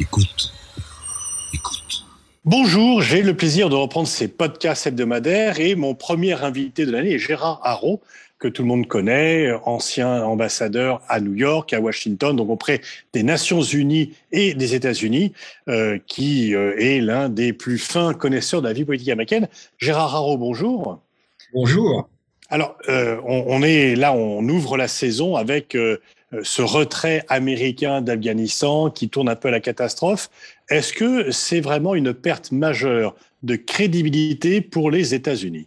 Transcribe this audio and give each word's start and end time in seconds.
Écoute. 0.00 0.50
Écoute. 1.52 2.06
Bonjour, 2.46 3.02
j'ai 3.02 3.20
le 3.20 3.36
plaisir 3.36 3.68
de 3.68 3.74
reprendre 3.74 4.08
ces 4.08 4.28
podcasts 4.28 4.86
hebdomadaires 4.86 5.60
et 5.60 5.74
mon 5.74 5.94
premier 5.94 6.42
invité 6.42 6.86
de 6.86 6.90
l'année 6.90 7.12
est 7.12 7.18
Gérard 7.18 7.60
Haro, 7.64 8.00
que 8.38 8.48
tout 8.48 8.62
le 8.62 8.68
monde 8.68 8.86
connaît, 8.88 9.52
ancien 9.66 10.24
ambassadeur 10.24 11.02
à 11.06 11.20
New 11.20 11.34
York, 11.34 11.74
à 11.74 11.80
Washington, 11.80 12.34
donc 12.34 12.48
auprès 12.48 12.80
des 13.12 13.22
Nations 13.22 13.60
Unies 13.60 14.14
et 14.32 14.54
des 14.54 14.74
États-Unis, 14.74 15.34
euh, 15.68 15.98
qui 16.06 16.54
euh, 16.54 16.74
est 16.78 17.00
l'un 17.02 17.28
des 17.28 17.52
plus 17.52 17.76
fins 17.76 18.14
connaisseurs 18.14 18.62
de 18.62 18.68
la 18.68 18.72
vie 18.72 18.86
politique 18.86 19.10
américaine. 19.10 19.48
Gérard 19.76 20.14
Haro, 20.14 20.38
bonjour. 20.38 21.02
Bonjour. 21.52 22.08
Alors, 22.48 22.74
euh, 22.88 23.20
on, 23.26 23.44
on, 23.48 23.62
est 23.62 23.96
là, 23.96 24.14
on 24.14 24.48
ouvre 24.48 24.78
la 24.78 24.88
saison 24.88 25.36
avec 25.36 25.74
euh, 25.74 26.00
ce 26.42 26.62
retrait 26.62 27.24
américain 27.28 28.00
d'Afghanistan 28.00 28.90
qui 28.90 29.08
tourne 29.08 29.28
un 29.28 29.36
peu 29.36 29.48
à 29.48 29.50
la 29.50 29.60
catastrophe. 29.60 30.30
Est-ce 30.68 30.92
que 30.92 31.30
c'est 31.30 31.60
vraiment 31.60 31.94
une 31.94 32.14
perte 32.14 32.52
majeure 32.52 33.16
de 33.42 33.56
crédibilité 33.56 34.60
pour 34.60 34.90
les 34.90 35.14
États-Unis? 35.14 35.66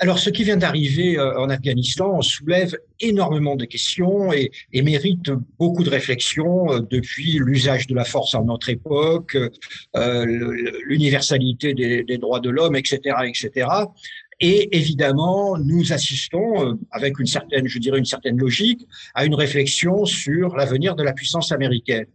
Alors, 0.00 0.20
ce 0.20 0.30
qui 0.30 0.44
vient 0.44 0.56
d'arriver 0.56 1.18
euh, 1.18 1.40
en 1.40 1.50
Afghanistan 1.50 2.22
soulève 2.22 2.78
énormément 3.00 3.56
de 3.56 3.64
questions 3.64 4.32
et, 4.32 4.52
mérite 4.72 5.32
beaucoup 5.58 5.82
de 5.82 5.90
réflexions 5.90 6.72
euh, 6.72 6.80
depuis 6.88 7.40
l'usage 7.40 7.88
de 7.88 7.96
la 7.96 8.04
force 8.04 8.36
à 8.36 8.40
notre 8.42 8.68
époque, 8.68 9.36
euh, 9.96 10.24
l'universalité 10.86 11.74
des, 11.74 12.04
des, 12.04 12.16
droits 12.16 12.38
de 12.38 12.48
l'homme, 12.48 12.76
etc., 12.76 13.00
etc. 13.26 13.66
Et 14.40 14.76
évidemment, 14.76 15.58
nous 15.58 15.92
assistons 15.92 16.78
avec 16.90 17.18
une 17.18 17.26
certaine, 17.26 17.66
je 17.66 17.78
dirais, 17.78 17.98
une 17.98 18.04
certaine 18.04 18.38
logique 18.38 18.86
à 19.14 19.24
une 19.24 19.34
réflexion 19.34 20.04
sur 20.04 20.56
l'avenir 20.56 20.94
de 20.94 21.02
la 21.02 21.12
puissance 21.12 21.50
américaine. 21.50 22.06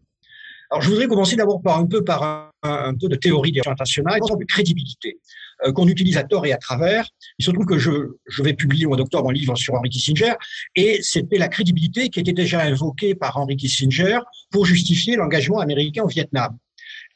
Alors, 0.69 0.81
je 0.81 0.89
voudrais 0.89 1.07
commencer 1.07 1.35
d'abord 1.35 1.61
par 1.61 1.77
un 1.77 1.85
peu 1.85 2.03
par 2.03 2.52
un, 2.63 2.95
peu 2.95 3.07
de 3.07 3.15
théorie 3.15 3.52
des 3.52 3.59
internationales, 3.59 4.19
de 4.21 4.45
crédibilité. 4.45 5.19
Euh, 5.65 5.71
qu'on 5.71 5.88
utilise 5.88 6.17
à 6.17 6.23
tort 6.23 6.45
et 6.45 6.52
à 6.52 6.57
travers. 6.57 7.07
Il 7.38 7.45
se 7.45 7.52
trouve 7.52 7.65
que 7.65 7.77
je, 7.77 7.91
je 8.27 8.43
vais 8.43 8.53
publier 8.53 8.85
au 8.85 8.89
mois 8.89 8.97
d'octobre 8.97 9.30
un 9.30 9.33
livre 9.33 9.55
sur 9.55 9.75
Henry 9.75 9.89
Kissinger, 9.89 10.33
et 10.75 10.99
c'était 11.02 11.37
la 11.37 11.47
crédibilité 11.47 12.09
qui 12.09 12.19
était 12.19 12.33
déjà 12.33 12.61
invoquée 12.61 13.15
par 13.15 13.37
Henry 13.37 13.55
Kissinger 13.55 14.19
pour 14.52 14.65
justifier 14.65 15.15
l'engagement 15.15 15.59
américain 15.59 16.03
au 16.03 16.08
Vietnam. 16.08 16.58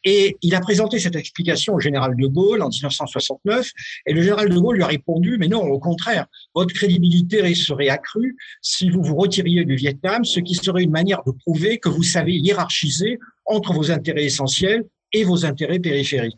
Et 0.04 0.38
il 0.42 0.56
a 0.56 0.60
présenté 0.60 1.00
cette 1.00 1.16
explication 1.16 1.74
au 1.74 1.80
général 1.80 2.16
de 2.16 2.28
Gaulle 2.28 2.62
en 2.62 2.70
1969, 2.70 3.72
et 4.06 4.14
le 4.14 4.22
général 4.22 4.50
de 4.50 4.58
Gaulle 4.58 4.78
lui 4.78 4.84
a 4.84 4.88
répondu, 4.88 5.38
mais 5.40 5.48
non, 5.48 5.64
au 5.64 5.80
contraire, 5.80 6.28
votre 6.56 6.74
crédibilité 6.74 7.54
serait 7.56 7.90
accrue 7.90 8.38
si 8.62 8.90
vous 8.90 9.02
vous 9.02 9.16
retiriez 9.16 9.66
du 9.66 9.76
Vietnam, 9.76 10.24
ce 10.24 10.40
qui 10.40 10.56
serait 10.56 10.84
une 10.84 10.92
manière 10.92 11.24
de 11.26 11.32
prouver 11.32 11.80
que 11.80 11.90
vous 11.90 12.04
savez 12.04 12.34
hiérarchiser 12.34 13.20
entre 13.46 13.74
vos 13.74 13.92
intérêts 13.92 14.26
essentiels 14.26 14.86
et 15.14 15.24
vos 15.24 15.46
intérêts 15.46 15.80
périphériques 15.80 16.38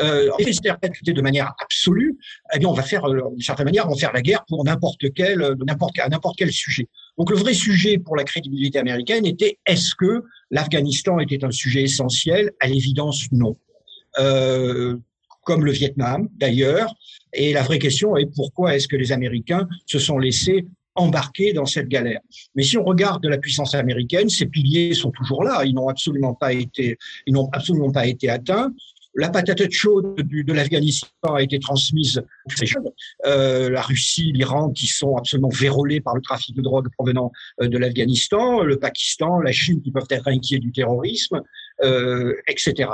euh, 0.00 0.30
de 0.38 1.22
manière 1.22 1.52
absolue, 1.60 2.16
eh 2.54 2.58
bien, 2.58 2.68
on 2.68 2.72
va 2.72 2.82
faire, 2.82 3.04
euh, 3.04 3.30
d'une 3.30 3.42
certaine 3.42 3.64
manière, 3.64 3.86
on 3.86 3.92
va 3.92 3.96
faire 3.96 4.12
la 4.12 4.22
guerre 4.22 4.44
pour 4.46 4.64
n'importe 4.64 5.12
quel, 5.14 5.42
euh, 5.42 5.54
n'importe, 5.66 5.96
n'importe 6.10 6.36
quel 6.38 6.52
sujet. 6.52 6.88
Donc, 7.18 7.30
le 7.30 7.36
vrai 7.36 7.54
sujet 7.54 7.98
pour 7.98 8.16
la 8.16 8.24
crédibilité 8.24 8.78
américaine 8.78 9.26
était 9.26 9.58
est-ce 9.66 9.94
que 9.98 10.24
l'Afghanistan 10.50 11.18
était 11.18 11.44
un 11.44 11.50
sujet 11.50 11.82
essentiel? 11.82 12.52
À 12.60 12.68
l'évidence, 12.68 13.26
non. 13.32 13.56
Euh, 14.18 14.96
comme 15.44 15.64
le 15.64 15.72
Vietnam, 15.72 16.28
d'ailleurs. 16.36 16.94
Et 17.32 17.52
la 17.52 17.62
vraie 17.62 17.78
question 17.78 18.16
est 18.16 18.26
pourquoi 18.26 18.76
est-ce 18.76 18.88
que 18.88 18.96
les 18.96 19.12
Américains 19.12 19.68
se 19.86 19.98
sont 19.98 20.18
laissés 20.18 20.66
embarquer 20.94 21.52
dans 21.52 21.66
cette 21.66 21.88
galère? 21.88 22.20
Mais 22.54 22.62
si 22.62 22.76
on 22.76 22.84
regarde 22.84 23.24
la 23.24 23.38
puissance 23.38 23.74
américaine, 23.74 24.28
ces 24.28 24.46
piliers 24.46 24.94
sont 24.94 25.10
toujours 25.10 25.42
là. 25.42 25.64
Ils 25.64 25.74
n'ont 25.74 25.88
absolument 25.88 26.34
pas 26.34 26.52
été, 26.52 26.98
ils 27.26 27.32
n'ont 27.32 27.48
absolument 27.52 27.90
pas 27.90 28.06
été 28.06 28.28
atteints. 28.28 28.72
La 29.14 29.28
patate 29.28 29.70
chaude 29.70 30.14
de 30.16 30.52
l'Afghanistan 30.52 31.34
a 31.34 31.42
été 31.42 31.58
transmise 31.58 32.22
euh, 33.26 33.68
la 33.68 33.82
Russie, 33.82 34.30
l'Iran, 34.32 34.70
qui 34.70 34.86
sont 34.86 35.16
absolument 35.16 35.48
vérolés 35.48 36.00
par 36.00 36.14
le 36.14 36.22
trafic 36.22 36.54
de 36.54 36.62
drogue 36.62 36.88
provenant 36.96 37.32
euh, 37.60 37.68
de 37.68 37.76
l'Afghanistan, 37.76 38.62
le 38.62 38.78
Pakistan, 38.78 39.40
la 39.40 39.52
Chine, 39.52 39.82
qui 39.82 39.90
peuvent 39.90 40.06
être 40.10 40.28
inquiets 40.28 40.60
du 40.60 40.70
terrorisme, 40.70 41.42
euh, 41.82 42.34
etc. 42.46 42.90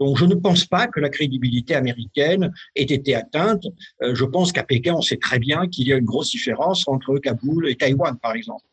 Donc, 0.00 0.18
je 0.18 0.24
ne 0.24 0.34
pense 0.34 0.64
pas 0.64 0.88
que 0.88 0.98
la 0.98 1.10
crédibilité 1.10 1.76
américaine 1.76 2.52
ait 2.74 2.82
été 2.82 3.14
atteinte. 3.14 3.64
Euh, 4.02 4.16
je 4.16 4.24
pense 4.24 4.50
qu'à 4.50 4.64
Pékin, 4.64 4.94
on 4.94 5.00
sait 5.00 5.16
très 5.16 5.38
bien 5.38 5.68
qu'il 5.68 5.86
y 5.86 5.92
a 5.92 5.96
une 5.96 6.04
grosse 6.04 6.30
différence 6.30 6.88
entre 6.88 7.18
Kaboul 7.18 7.68
et 7.68 7.76
Taïwan, 7.76 8.18
par 8.18 8.34
exemple. 8.34 8.64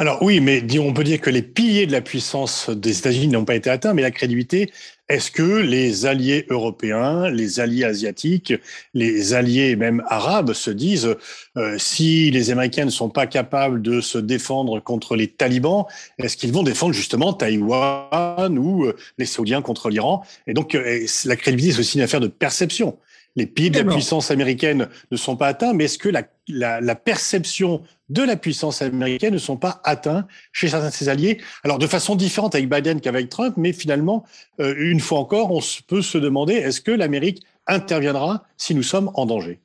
Alors 0.00 0.22
oui, 0.22 0.38
mais 0.38 0.62
on 0.78 0.92
peut 0.92 1.02
dire 1.02 1.20
que 1.20 1.28
les 1.28 1.42
piliers 1.42 1.88
de 1.88 1.90
la 1.90 2.00
puissance 2.00 2.70
des 2.70 3.00
États-Unis 3.00 3.26
n'ont 3.26 3.44
pas 3.44 3.56
été 3.56 3.68
atteints, 3.68 3.94
mais 3.94 4.02
la 4.02 4.12
crédibilité, 4.12 4.70
est-ce 5.08 5.32
que 5.32 5.42
les 5.42 6.06
alliés 6.06 6.46
européens, 6.50 7.28
les 7.30 7.58
alliés 7.58 7.82
asiatiques, 7.82 8.54
les 8.94 9.34
alliés 9.34 9.74
même 9.74 10.04
arabes 10.06 10.52
se 10.52 10.70
disent 10.70 11.16
euh, 11.56 11.74
si 11.78 12.30
les 12.30 12.52
Américains 12.52 12.84
ne 12.84 12.90
sont 12.90 13.08
pas 13.08 13.26
capables 13.26 13.82
de 13.82 14.00
se 14.00 14.18
défendre 14.18 14.78
contre 14.78 15.16
les 15.16 15.26
talibans, 15.26 15.86
est-ce 16.18 16.36
qu'ils 16.36 16.52
vont 16.52 16.62
défendre 16.62 16.92
justement 16.92 17.32
Taïwan 17.32 18.56
ou 18.56 18.84
euh, 18.84 18.94
les 19.18 19.26
Saoudiens 19.26 19.62
contre 19.62 19.88
l'Iran? 19.88 20.24
Et 20.46 20.54
donc 20.54 20.76
euh, 20.76 21.06
la 21.24 21.34
crédibilité, 21.34 21.74
c'est 21.74 21.80
aussi 21.80 21.98
une 21.98 22.04
affaire 22.04 22.20
de 22.20 22.28
perception. 22.28 22.96
Les 23.34 23.46
pays 23.46 23.70
de 23.70 23.78
la 23.78 23.84
puissance 23.84 24.30
américaine 24.30 24.88
ne 25.10 25.16
sont 25.16 25.36
pas 25.36 25.48
atteints, 25.48 25.72
mais 25.72 25.84
est-ce 25.84 25.98
que 25.98 26.08
la, 26.08 26.22
la, 26.48 26.80
la, 26.80 26.94
perception 26.94 27.82
de 28.08 28.22
la 28.22 28.36
puissance 28.36 28.82
américaine 28.82 29.34
ne 29.34 29.38
sont 29.38 29.56
pas 29.56 29.80
atteints 29.84 30.26
chez 30.52 30.68
certains 30.68 30.88
de 30.88 30.94
ses 30.94 31.08
alliés. 31.08 31.40
Alors 31.64 31.78
de 31.78 31.86
façon 31.86 32.16
différente 32.16 32.54
avec 32.54 32.68
Biden 32.68 33.00
qu'avec 33.00 33.28
Trump, 33.28 33.54
mais 33.56 33.72
finalement, 33.72 34.24
euh, 34.60 34.74
une 34.78 35.00
fois 35.00 35.18
encore, 35.18 35.52
on 35.52 35.60
peut 35.86 36.02
se 36.02 36.18
demander 36.18 36.54
est-ce 36.54 36.80
que 36.80 36.90
l'Amérique 36.90 37.42
interviendra 37.66 38.44
si 38.56 38.74
nous 38.74 38.82
sommes 38.82 39.10
en 39.14 39.26
danger? 39.26 39.60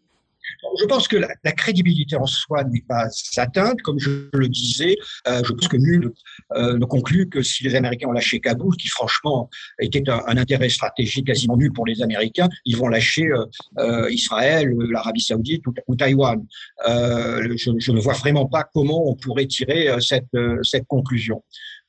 Je 0.80 0.86
pense 0.86 1.08
que 1.08 1.18
la, 1.18 1.52
crédibilité 1.52 2.16
en 2.16 2.26
soi 2.26 2.64
n'est 2.64 2.84
pas 2.88 3.08
atteinte, 3.38 3.82
comme 3.82 4.00
je 4.00 4.28
le 4.34 4.50
disais. 4.50 4.96
Euh, 5.28 5.42
je 5.44 5.54
pense 5.54 5.68
que 5.68 5.78
nul 5.78 6.12
euh, 6.56 6.78
ne 6.78 6.86
conclut 6.86 7.30
que 7.30 7.42
si 7.42 7.64
les 7.64 7.76
Américains 7.76 8.08
ont 8.08 8.14
lâché 8.14 8.40
Kaboul, 8.40 8.76
qui 8.76 8.88
franchement 8.88 9.50
était 9.80 10.10
un, 10.10 10.38
intérêt 10.38 10.70
stratégique 10.70 11.28
quasiment 11.28 11.58
nul 11.58 11.72
pour 11.72 11.86
les 11.86 12.02
Américains, 12.02 12.50
ils 12.66 12.78
vont 12.78 12.88
lâcher 12.88 13.30
euh, 13.78 14.10
Israël, 14.10 14.74
l'Arabie 14.90 15.22
Saoudite 15.22 15.66
ou, 15.68 15.74
ou 15.88 15.96
Taïwan. 15.96 16.44
Je, 16.86 17.92
ne 17.92 18.00
vois 18.00 18.14
vraiment 18.14 18.48
pas 18.48 18.64
comment 18.74 19.10
on 19.10 19.16
pourrait 19.16 19.48
tirer 19.48 19.90
cette, 20.00 20.36
cette 20.64 20.86
conclusion. 20.88 21.44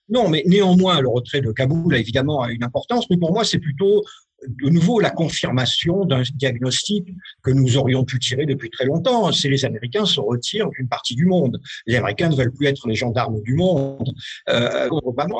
Non, 0.08 0.28
mais 0.28 0.42
néanmoins, 0.46 1.00
le 1.00 1.08
retrait 1.08 1.41
de 1.41 1.50
Kaboul 1.50 1.94
a 1.94 1.98
évidemment 1.98 2.46
une 2.46 2.62
importance, 2.62 3.08
mais 3.08 3.16
pour 3.16 3.32
moi, 3.32 3.44
c'est 3.44 3.58
plutôt 3.58 4.02
de 4.49 4.69
nouveau 4.69 5.00
la 5.00 5.10
confirmation 5.10 6.05
d'un 6.05 6.22
diagnostic 6.34 7.06
que 7.43 7.50
nous 7.50 7.77
aurions 7.77 8.05
pu 8.05 8.19
tirer 8.19 8.47
depuis 8.47 8.71
très 8.71 8.84
longtemps. 8.84 9.32
C'est 9.32 9.49
les 9.49 9.65
Américains 9.65 10.05
se 10.05 10.21
retirent 10.21 10.71
d'une 10.71 10.88
partie 10.88 11.15
du 11.15 11.27
monde. 11.27 11.60
Les 11.87 11.97
Américains 11.97 12.28
ne 12.28 12.37
veulent 12.37 12.53
plus 12.53 12.66
être 12.66 12.88
les 12.88 12.94
gendarmes 12.94 13.41
du 13.43 13.55
monde. 13.55 14.12
Euh, 14.49 14.88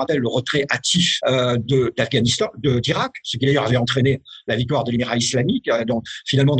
rappelle 0.04 0.19
le 0.19 0.28
retrait 0.28 0.65
hâtif 0.70 1.19
euh, 1.26 1.56
d'Afghanistan, 1.97 2.48
de, 2.59 2.81
d'Irak, 2.81 3.12
ce 3.22 3.37
qui 3.37 3.47
d'ailleurs 3.47 3.66
avait 3.66 3.76
entraîné 3.76 4.22
la 4.47 4.56
victoire 4.56 4.84
de 4.84 4.91
l'Émirat 4.91 5.16
islamique. 5.16 5.69
Euh, 5.69 5.84
donc 5.84 6.04
finalement, 6.26 6.56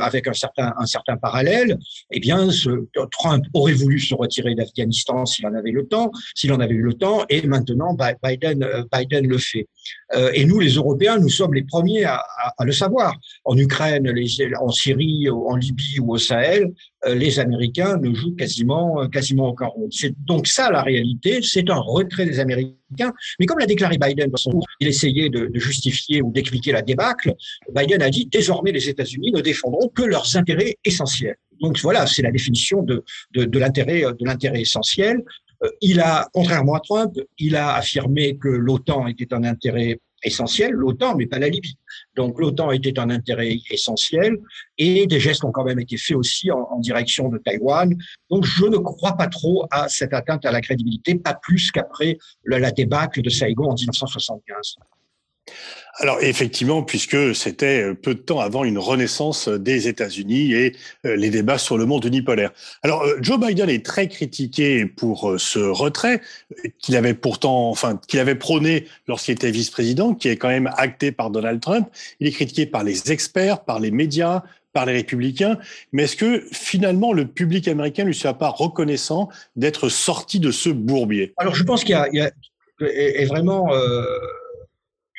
avec 0.00 0.28
un 0.28 0.32
certain, 0.32 0.72
un 0.78 0.86
certain 0.86 1.16
parallèle, 1.16 1.78
eh 2.10 2.20
bien, 2.20 2.50
ce, 2.50 2.70
Trump 3.10 3.44
aurait 3.54 3.72
voulu 3.72 3.98
se 3.98 4.14
retirer 4.14 4.54
d'Afghanistan 4.54 5.26
s'il 5.26 5.46
en 5.46 5.54
avait 5.54 5.70
le 5.70 5.86
temps, 5.86 6.10
s'il 6.34 6.52
en 6.52 6.60
avait 6.60 6.74
eu 6.74 6.82
le 6.82 6.94
temps, 6.94 7.24
et 7.28 7.46
maintenant 7.46 7.96
Biden, 8.22 8.62
euh, 8.62 8.84
Biden 8.92 9.26
le 9.26 9.38
fait. 9.38 9.68
Euh, 10.14 10.30
et 10.34 10.44
nous, 10.44 10.60
les 10.60 10.74
Européens, 10.74 11.18
nous 11.18 11.28
sommes 11.28 11.54
les 11.54 11.64
premiers 11.64 12.04
à, 12.04 12.22
le 12.64 12.72
savoir. 12.72 13.16
En 13.44 13.56
Ukraine, 13.56 14.12
en 14.60 14.70
Syrie, 14.70 15.28
en 15.30 15.56
Libye 15.56 16.00
ou 16.00 16.12
au 16.12 16.18
Sahel, 16.18 16.72
euh, 17.04 17.14
les 17.14 17.38
Américains 17.38 17.96
ne 17.98 18.14
jouent 18.14 18.34
quasiment, 18.34 19.08
quasiment 19.08 19.48
aucun 19.48 19.66
rôle. 19.66 19.88
C'est 19.90 20.14
donc 20.24 20.46
ça 20.46 20.70
la 20.70 20.82
réalité, 20.82 21.40
c'est 21.42 21.68
un 21.70 21.78
retrait 21.78 22.26
des 22.26 22.38
Américains. 22.40 23.12
Mais 23.38 23.46
comme 23.46 23.58
l'a 23.58 23.66
déclaré 23.66 23.98
Biden 23.98 24.30
dans 24.30 24.36
son 24.36 24.60
il 24.80 24.88
essayait 24.88 25.30
de, 25.30 25.50
justifier 25.54 26.22
ou 26.22 26.30
d'expliquer 26.30 26.72
la 26.72 26.82
débâcle. 26.82 27.34
Biden 27.74 28.02
a 28.02 28.10
dit 28.10 28.26
désormais 28.26 28.72
les 28.72 28.88
États-Unis 28.88 29.32
ne 29.32 29.40
défendront 29.40 29.88
que 29.88 30.02
leurs 30.02 30.36
intérêts 30.36 30.76
essentiels. 30.84 31.36
Donc 31.60 31.78
voilà, 31.78 32.06
c'est 32.06 32.22
la 32.22 32.32
définition 32.32 32.82
de 32.82 33.04
l'intérêt 33.58 34.60
essentiel. 34.60 35.22
Euh, 35.62 35.70
il 35.80 36.00
a, 36.00 36.28
contrairement 36.32 36.74
à 36.74 36.80
Trump, 36.80 37.18
il 37.38 37.56
a 37.56 37.74
affirmé 37.74 38.36
que 38.36 38.48
l'OTAN 38.48 39.06
était 39.06 39.32
un 39.34 39.44
intérêt 39.44 40.00
essentiel, 40.24 40.72
l'OTAN, 40.72 41.16
mais 41.16 41.26
pas 41.26 41.38
la 41.38 41.48
Libye. 41.48 41.76
Donc 42.14 42.40
l'OTAN 42.40 42.70
était 42.70 42.98
un 42.98 43.10
intérêt 43.10 43.58
essentiel 43.70 44.38
et 44.78 45.06
des 45.06 45.18
gestes 45.18 45.44
ont 45.44 45.50
quand 45.50 45.64
même 45.64 45.80
été 45.80 45.96
faits 45.96 46.16
aussi 46.16 46.50
en, 46.50 46.78
direction 46.78 47.28
de 47.28 47.38
Taïwan. 47.38 47.96
Donc 48.30 48.44
je 48.44 48.66
ne 48.66 48.78
crois 48.78 49.16
pas 49.16 49.26
trop 49.26 49.66
à 49.70 49.88
cette 49.88 50.14
atteinte 50.14 50.44
à 50.46 50.52
la 50.52 50.60
crédibilité, 50.60 51.16
pas 51.16 51.34
plus 51.34 51.70
qu'après 51.70 52.18
la, 52.44 52.58
la 52.58 52.70
débâcle 52.70 53.20
de 53.22 53.30
Saigon 53.30 53.70
en 53.70 53.74
1975. 53.74 54.76
Alors 55.98 56.18
effectivement, 56.22 56.82
puisque 56.82 57.34
c'était 57.34 57.82
euh, 57.82 57.94
peu 57.94 58.14
de 58.14 58.20
temps 58.20 58.40
avant 58.40 58.64
une 58.64 58.78
renaissance 58.78 59.48
des 59.48 59.88
États-Unis 59.88 60.54
et 60.54 60.74
euh, 61.04 61.16
les 61.16 61.28
débats 61.28 61.58
sur 61.58 61.76
le 61.76 61.84
monde 61.84 62.04
unipolaire. 62.04 62.50
Alors 62.82 63.02
euh, 63.02 63.18
Joe 63.20 63.38
Biden 63.38 63.68
est 63.68 63.84
très 63.84 64.08
critiqué 64.08 64.86
pour 64.86 65.34
ce 65.38 65.58
retrait 65.58 66.22
qu'il 66.78 66.96
avait 66.96 67.12
pourtant, 67.12 67.68
enfin 67.68 68.00
qu'il 68.08 68.20
avait 68.20 68.34
prôné 68.34 68.86
lorsqu'il 69.06 69.34
était 69.34 69.50
vice-président, 69.50 70.14
qui 70.14 70.28
est 70.28 70.36
quand 70.36 70.48
même 70.48 70.70
acté 70.76 71.12
par 71.12 71.30
Donald 71.30 71.60
Trump. 71.60 71.88
Il 72.20 72.26
est 72.26 72.32
critiqué 72.32 72.64
par 72.64 72.84
les 72.84 73.12
experts, 73.12 73.64
par 73.64 73.78
les 73.78 73.90
médias, 73.90 74.42
par 74.72 74.86
les 74.86 74.94
républicains, 74.94 75.58
mais 75.92 76.04
est-ce 76.04 76.16
que 76.16 76.46
finalement 76.50 77.12
le 77.12 77.26
public 77.26 77.68
américain 77.68 78.04
ne 78.04 78.08
lui 78.08 78.14
soit 78.14 78.38
pas 78.38 78.48
reconnaissant 78.48 79.28
d'être 79.56 79.90
sorti 79.90 80.40
de 80.40 80.50
ce 80.50 80.70
bourbier? 80.70 81.34
Alors 81.36 81.54
je 81.54 81.62
pense 81.62 81.84
qu'il 81.84 81.94
y, 81.94 82.20
a, 82.20 82.30
et, 82.80 83.26
vraiment 83.26 83.68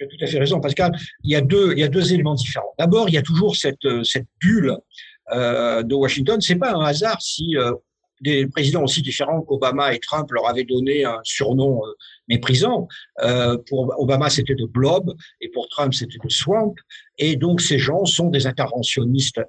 tout 0.10 0.18
à 0.24 0.28
fait 0.28 0.40
raison, 0.40 0.60
Pascal. 0.60 0.92
Il 1.24 1.32
y 1.32 1.36
a 1.36 1.42
deux, 1.42 1.74
il 1.74 1.80
y 1.80 1.84
a 1.84 1.88
deux 1.88 2.14
éléments 2.14 2.36
différents. 2.36 2.74
D'abord, 2.78 3.10
il 3.10 3.14
y 3.14 3.18
a 3.18 3.22
toujours 3.22 3.56
cette, 3.56 4.04
cette 4.04 4.28
bulle 4.42 4.78
euh, 5.32 5.84
de 5.84 5.96
Washington. 5.96 6.42
C'est 6.42 6.58
pas 6.58 6.74
un 6.74 6.82
hasard 6.82 7.22
si 7.22 7.56
euh, 7.56 7.72
des 8.20 8.46
présidents 8.48 8.84
aussi 8.84 9.02
différents 9.02 9.42
qu'Obama 9.42 9.94
et 9.94 10.00
Trump 10.00 10.30
leur 10.32 10.50
avaient 10.50 10.66
donné 10.66 11.06
un 11.06 11.20
surnom 11.24 11.82
euh, 11.86 11.92
méprisant. 12.34 12.88
Euh, 13.22 13.58
pour 13.70 13.94
Obama, 13.98 14.30
c'était 14.30 14.56
de 14.56 14.66
blob, 14.66 15.14
et 15.42 15.50
pour 15.50 15.68
Trump, 15.70 15.94
c'était 15.94 16.18
de 16.24 16.32
swamp. 16.32 16.76
Et 17.20 17.36
donc, 17.36 17.62
ces 17.62 17.78
gens 17.78 18.06
sont 18.06 18.30
des 18.30 18.48
interventionnistes 18.48 19.40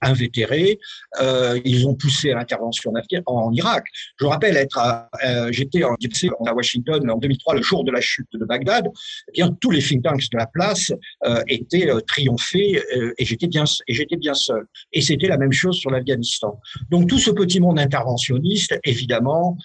invétérés. 0.00 0.78
Euh, 1.20 1.60
ils 1.64 1.86
ont 1.86 1.94
poussé 1.94 2.32
à 2.32 2.34
l'intervention 2.34 2.92
en 3.26 3.52
Irak. 3.52 3.84
Je 4.18 4.26
rappelle 4.26 4.56
être, 4.56 4.78
euh, 5.24 5.52
j'étais 5.52 5.82
à 5.84 6.54
Washington 6.54 7.10
en 7.10 7.18
2003, 7.18 7.54
le 7.54 7.62
jour 7.62 7.84
de 7.84 7.92
la 7.92 8.00
chute 8.00 8.26
de 8.34 8.44
Bagdad. 8.44 8.88
Eh 9.28 9.32
bien, 9.32 9.56
tous 9.60 9.70
les 9.70 9.80
think 9.80 10.02
tanks 10.02 10.28
de 10.32 10.38
la 10.38 10.46
place 10.46 10.92
étaient 11.46 11.88
triomphés, 12.08 12.82
et 13.18 13.24
j'étais 13.24 13.46
bien, 13.46 13.64
et 13.86 13.94
j'étais 13.94 14.16
bien 14.16 14.34
seul. 14.34 14.66
Et 14.92 15.00
c'était 15.00 15.28
la 15.28 15.38
même 15.38 15.52
chose 15.52 15.76
sur 15.76 15.90
l'Afghanistan. 15.90 16.58
Donc, 16.90 17.08
tout 17.08 17.18
ce 17.18 17.30
petit 17.30 17.60
monde 17.60 17.78
interventionniste, 17.78 18.78
évidemment, 18.84 19.56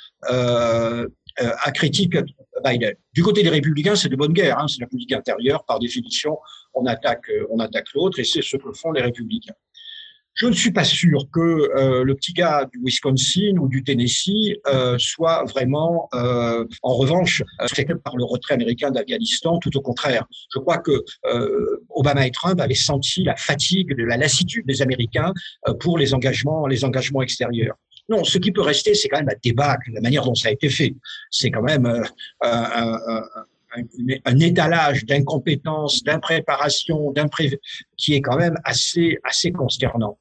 à 1.40 1.72
critique 1.72 2.18
Biden. 2.64 2.94
Du 3.14 3.24
côté 3.24 3.44
des 3.44 3.50
républicains, 3.50 3.96
c'est 3.96 4.10
de 4.10 4.16
bonne 4.16 4.34
guerre, 4.34 4.60
hein, 4.60 4.68
c'est 4.68 4.82
la 4.82 4.88
politique 4.88 5.14
intérieure. 5.14 5.64
Par 5.66 5.80
définition, 5.80 6.38
on 6.74 6.86
attaque, 6.86 7.30
euh, 7.30 7.46
on 7.52 7.60
attaque 7.60 7.86
l'autre, 7.94 8.20
et 8.20 8.24
c'est 8.24 8.42
ce 8.42 8.58
que 8.58 8.72
font 8.74 8.92
les 8.92 9.02
républicains. 9.02 9.54
Je 10.34 10.46
ne 10.46 10.54
suis 10.54 10.72
pas 10.72 10.84
sûr 10.84 11.26
que 11.34 11.40
euh, 11.40 12.04
le 12.04 12.14
petit 12.14 12.32
gars 12.32 12.70
du 12.72 12.80
Wisconsin 12.84 13.58
ou 13.60 13.68
du 13.68 13.84
Tennessee 13.84 14.56
euh, 14.68 14.96
soit 15.00 15.44
vraiment, 15.46 16.10
euh, 16.14 16.64
en 16.84 16.94
revanche, 16.94 17.42
affecté 17.58 17.96
par 17.96 18.16
le 18.16 18.24
retrait 18.24 18.54
américain 18.54 18.92
d'Afghanistan. 18.92 19.58
Tout 19.58 19.76
au 19.76 19.82
contraire, 19.82 20.26
je 20.54 20.60
crois 20.60 20.78
que 20.78 21.04
euh, 21.26 21.84
Obama 21.90 22.28
et 22.28 22.32
Trump 22.32 22.62
avaient 22.62 22.76
senti 22.76 23.24
la 23.24 23.36
fatigue, 23.36 23.96
la 23.98 24.18
lassitude 24.18 24.68
des 24.68 24.84
Américains 24.84 25.34
euh, 25.68 25.74
pour 25.74 25.98
les 25.98 26.14
engagements, 26.14 26.68
les 26.68 26.86
engagements 26.86 27.24
extérieurs. 27.24 27.76
Non, 28.10 28.24
ce 28.24 28.38
qui 28.38 28.52
peut 28.52 28.62
rester, 28.62 28.94
c'est 28.94 29.10
quand 29.10 29.18
même 29.18 29.28
la 29.28 29.36
débâcle, 29.36 29.92
la 29.94 30.02
manière 30.02 30.24
dont 30.24 30.36
ça 30.36 30.50
a 30.50 30.52
été 30.52 30.70
fait. 30.70 30.96
C'est 31.30 31.52
quand 31.52 31.62
même 31.62 31.86
euh, 31.86 32.04
un, 32.42 33.00
un, 33.08 33.24
un, 34.26 34.40
étalage 34.40 35.06
d'incompétence, 35.06 36.04
d'impréparation, 36.04 37.14
qui 37.98 38.14
est 38.14 38.22
quand 38.22 38.38
même 38.38 38.58
assez, 38.64 39.18
assez 39.24 39.52
consternant. 39.52 40.18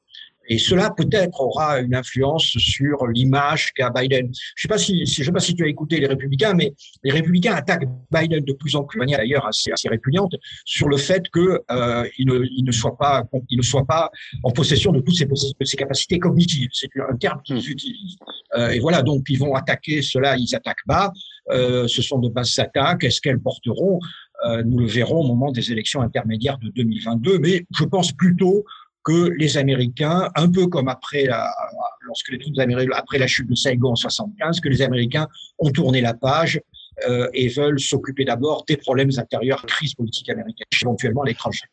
Et 0.47 0.57
cela 0.57 0.91
peut-être 0.91 1.41
aura 1.41 1.79
une 1.79 1.95
influence 1.95 2.45
sur 2.45 3.07
l'image 3.07 3.71
qu'a 3.73 3.89
Biden. 3.89 4.29
Je 4.55 4.61
sais 4.61 4.67
pas 4.67 4.77
si, 4.77 5.05
je 5.05 5.23
sais 5.23 5.31
pas 5.31 5.39
si 5.39 5.55
tu 5.55 5.63
as 5.63 5.67
écouté 5.67 5.99
les 5.99 6.07
républicains, 6.07 6.53
mais 6.53 6.73
les 7.03 7.11
républicains 7.11 7.53
attaquent 7.53 7.87
Biden 8.11 8.43
de 8.43 8.53
plus 8.53 8.75
en 8.75 8.83
plus, 8.83 8.97
de 8.97 9.03
manière 9.03 9.19
d'ailleurs 9.19 9.45
assez, 9.45 9.71
assez 9.71 9.89
répugnante, 9.89 10.33
sur 10.65 10.87
le 10.87 10.97
fait 10.97 11.27
que 11.29 11.61
euh, 11.71 12.07
il, 12.17 12.27
ne, 12.27 12.45
il 12.45 12.63
ne 12.63 12.71
soit 12.71 12.97
pas, 12.97 13.23
il 13.49 13.57
ne 13.57 13.63
soit 13.63 13.85
pas 13.85 14.11
en 14.43 14.51
possession 14.51 14.91
de 14.91 14.99
toutes 15.01 15.15
ses, 15.15 15.27
ses 15.63 15.77
capacités 15.77 16.19
cognitives. 16.19 16.69
C'est 16.73 16.89
un 17.09 17.15
terme 17.17 17.41
qu'ils 17.43 17.55
hmm. 17.55 17.71
utilisent. 17.71 18.15
Euh, 18.57 18.69
et 18.69 18.79
voilà, 18.79 19.01
donc 19.01 19.25
ils 19.29 19.39
vont 19.39 19.55
attaquer 19.55 20.01
cela, 20.01 20.37
ils 20.37 20.55
attaquent 20.55 20.85
bas. 20.85 21.11
Euh, 21.49 21.87
ce 21.87 22.01
sont 22.01 22.19
de 22.19 22.29
basses 22.29 22.59
attaques. 22.59 23.03
Est-ce 23.03 23.21
qu'elles 23.21 23.39
porteront? 23.39 23.99
Euh, 24.45 24.63
Nous 24.63 24.79
le 24.79 24.85
verrons 24.85 25.21
au 25.21 25.27
moment 25.27 25.51
des 25.51 25.71
élections 25.71 26.01
intermédiaires 26.01 26.57
de 26.57 26.69
2022. 26.69 27.39
Mais 27.39 27.65
je 27.77 27.85
pense 27.85 28.11
plutôt 28.11 28.65
que 29.07 29.29
les 29.37 29.55
Américains, 29.55 30.29
un 30.35 30.51
peu 30.51 30.67
comme 30.67 30.89
après 30.89 31.23
la, 31.23 31.49
lorsque 32.01 32.29
les 32.29 32.39
troupes 32.39 32.59
américaines, 32.59 32.91
après 32.93 33.17
la 33.17 33.25
chute 33.25 33.49
de 33.49 33.55
Saigon 33.55 33.91
en 33.91 33.95
75, 33.95 34.59
que 34.59 34.67
les 34.67 34.81
Américains 34.81 35.29
ont 35.59 35.71
tourné 35.71 36.01
la 36.01 36.13
page 36.13 36.59
euh, 37.07 37.29
et 37.33 37.47
veulent 37.47 37.79
s'occuper 37.79 38.25
d'abord 38.25 38.65
des 38.67 38.75
problèmes 38.75 39.11
intérieurs, 39.17 39.65
crise 39.65 39.93
politique 39.93 40.29
américaine, 40.29 40.67
éventuellement 40.81 41.21
à 41.21 41.27
l'étranger. 41.27 41.67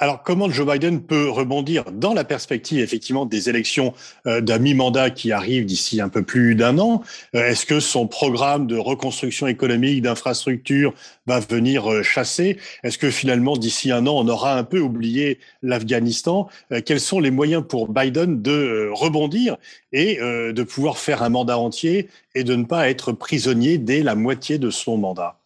Alors, 0.00 0.22
comment 0.22 0.48
Joe 0.48 0.64
Biden 0.64 1.02
peut 1.02 1.28
rebondir 1.28 1.90
dans 1.90 2.14
la 2.14 2.22
perspective 2.22 2.78
effectivement 2.78 3.26
des 3.26 3.48
élections 3.48 3.94
euh, 4.28 4.40
d'un 4.40 4.60
mi-mandat 4.60 5.10
qui 5.10 5.32
arrivent 5.32 5.66
d'ici 5.66 6.00
un 6.00 6.08
peu 6.08 6.22
plus 6.22 6.54
d'un 6.54 6.78
an? 6.78 7.02
Euh, 7.34 7.48
Est-ce 7.48 7.66
que 7.66 7.80
son 7.80 8.06
programme 8.06 8.68
de 8.68 8.76
reconstruction 8.76 9.48
économique, 9.48 10.02
d'infrastructure 10.02 10.94
va 11.26 11.40
venir 11.40 11.90
euh, 11.90 12.04
chasser? 12.04 12.58
Est-ce 12.84 12.96
que 12.96 13.10
finalement 13.10 13.56
d'ici 13.56 13.90
un 13.90 14.06
an 14.06 14.14
on 14.18 14.28
aura 14.28 14.56
un 14.56 14.62
peu 14.62 14.78
oublié 14.78 15.40
l'Afghanistan? 15.62 16.48
Quels 16.86 17.00
sont 17.00 17.18
les 17.18 17.32
moyens 17.32 17.64
pour 17.68 17.88
Biden 17.88 18.40
de 18.40 18.90
rebondir 18.92 19.56
et 19.92 20.18
de 20.18 20.62
pouvoir 20.62 20.98
faire 20.98 21.24
un 21.24 21.28
mandat 21.28 21.58
entier 21.58 22.08
et 22.36 22.44
de 22.44 22.54
ne 22.54 22.64
pas 22.64 22.88
être 22.88 23.10
prisonnier 23.12 23.78
dès 23.78 24.02
la 24.02 24.14
moitié 24.14 24.58
de 24.58 24.70
son 24.70 24.96
mandat? 24.96 25.37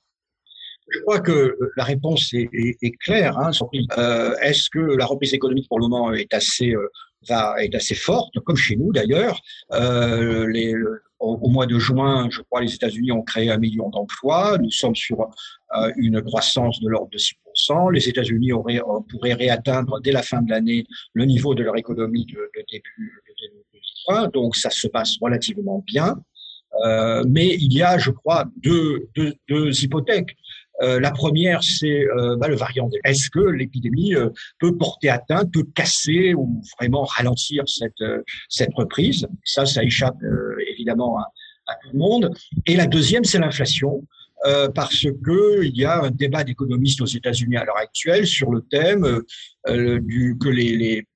Je 0.93 1.01
crois 1.01 1.21
que 1.21 1.57
la 1.77 1.85
réponse 1.85 2.33
est, 2.35 2.49
est, 2.53 2.77
est 2.83 2.91
claire. 2.93 3.39
Hein, 3.39 3.51
euh, 3.99 4.35
Est-ce 4.43 4.69
que 4.71 4.79
la 4.79 5.07
reprise 5.07 5.35
économique 5.35 5.69
pour 5.69 5.81
le 5.81 5.89
moment 5.89 6.13
est 6.13 6.33
assez, 6.35 6.75
euh, 6.75 6.89
va, 7.29 7.55
est 7.63 7.75
assez 7.75 7.95
forte, 7.95 8.39
comme 8.41 8.57
chez 8.57 8.77
nous 8.77 8.93
d'ailleurs? 8.93 9.41
Euh, 9.73 11.01
au, 11.19 11.49
mois 11.49 11.67
de 11.67 11.79
juin, 11.79 12.29
je 12.31 12.43
crois, 12.43 12.61
les 12.61 12.75
États-Unis 12.75 13.13
ont 13.13 13.23
créé 13.23 13.51
un 13.51 13.59
million 13.59 13.89
d'emplois. 13.91 14.59
Nous 14.59 14.73
sommes 14.73 14.97
sur 14.97 15.21
euh, 15.77 15.93
une 15.97 16.21
croissance 16.21 16.81
de 16.81 16.89
l'ordre 16.89 17.11
de 17.11 17.19
6%. 17.19 17.93
Les 17.93 18.09
États-Unis 18.09 18.51
pourraient 19.09 19.35
réatteindre 19.35 20.01
dès 20.01 20.13
la 20.13 20.23
fin 20.23 20.43
de 20.43 20.51
l'année 20.51 20.85
le 21.15 21.25
niveau 21.25 21.55
de 21.55 21.63
leur 21.63 21.77
économie 21.77 22.27
de, 22.27 22.51
début, 22.71 23.23
de 23.29 23.35
début 23.41 23.65
2020. 24.09 24.33
Donc 24.33 24.57
ça 24.57 24.71
se 24.71 24.89
passe 24.89 25.17
relativement 25.21 25.85
bien. 25.87 26.17
Mais 27.27 27.55
il 27.55 27.73
y 27.73 27.83
a, 27.83 27.99
je 27.99 28.11
crois, 28.11 28.47
deux, 28.57 29.09
deux, 29.15 29.35
deux 29.49 29.85
hypothèques. 29.85 30.37
Euh, 30.83 31.01
la 31.01 31.11
première, 31.11 31.63
c'est 31.63 32.07
euh, 32.07 32.37
bah, 32.37 32.49
le 32.49 32.57
variant. 32.57 32.91
Est-ce 33.05 33.31
que 33.31 33.41
l'épidémie 33.41 34.15
euh, 34.15 34.31
peut 34.59 34.77
porter 34.77 35.11
atteinte, 35.11 35.53
peut 35.53 35.67
casser 35.75 36.35
ou 36.35 36.63
vraiment 36.79 37.05
ralentir 37.05 37.65
cette, 37.67 38.03
cette 38.49 38.75
reprise? 38.75 39.27
Ça, 39.45 39.67
ça 39.67 39.83
échappe 39.83 40.17
évidemment 40.69 41.19
à, 41.19 41.27
à, 41.67 41.75
tout 41.77 41.91
le 41.93 41.99
monde. 41.99 42.35
Et 42.67 42.77
la 42.77 42.87
deuxième, 42.87 43.25
c'est 43.25 43.39
l'inflation. 43.39 44.05
parce 44.75 45.07
que 45.25 45.63
il 45.63 45.77
y 45.77 45.85
a 45.85 46.03
un 46.03 46.11
débat 46.11 46.43
d'économistes 46.43 47.01
aux 47.01 47.13
États-Unis 47.21 47.57
à 47.57 47.65
l'heure 47.65 47.79
actuelle 47.79 48.27
sur 48.27 48.51
le 48.51 48.61
thème 48.63 49.23
du, 50.09 50.37
que 50.41 50.49
les, 50.49 50.77
les 50.77 51.07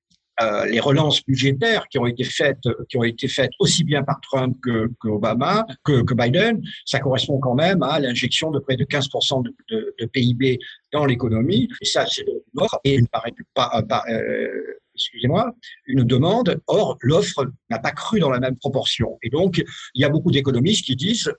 euh, 0.41 0.65
les 0.65 0.79
relances 0.79 1.23
budgétaires 1.25 1.87
qui 1.89 1.97
ont 1.97 2.05
été 2.05 2.23
faites, 2.23 2.67
qui 2.89 2.97
ont 2.97 3.03
été 3.03 3.27
faites 3.27 3.51
aussi 3.59 3.83
bien 3.83 4.03
par 4.03 4.19
Trump 4.21 4.57
que, 4.61 4.91
que 5.01 5.07
Obama, 5.07 5.65
que, 5.83 6.03
que, 6.03 6.13
Biden, 6.13 6.61
ça 6.85 6.99
correspond 6.99 7.39
quand 7.39 7.55
même 7.55 7.81
à 7.83 7.99
l'injection 7.99 8.51
de 8.51 8.59
près 8.59 8.75
de 8.75 8.85
15% 8.85 9.43
de, 9.43 9.55
de, 9.69 9.95
de, 9.99 10.05
PIB 10.05 10.59
dans 10.93 11.05
l'économie. 11.05 11.69
Et 11.81 11.85
ça, 11.85 12.05
c'est 12.05 12.23
une 12.23 12.61
offre 12.61 12.79
et 12.83 12.95
une 12.95 13.07
pas, 13.07 13.23
pas 13.55 14.03
euh, 14.09 14.47
excusez-moi, 14.93 15.51
une 15.85 16.03
demande. 16.03 16.59
Or, 16.67 16.97
l'offre 17.01 17.51
n'a 17.69 17.79
pas 17.79 17.91
cru 17.91 18.19
dans 18.19 18.29
la 18.29 18.39
même 18.39 18.57
proportion. 18.57 19.17
Et 19.23 19.29
donc, 19.29 19.63
il 19.93 20.01
y 20.01 20.05
a 20.05 20.09
beaucoup 20.09 20.31
d'économistes 20.31 20.85
qui 20.85 20.95
disent 20.95 21.31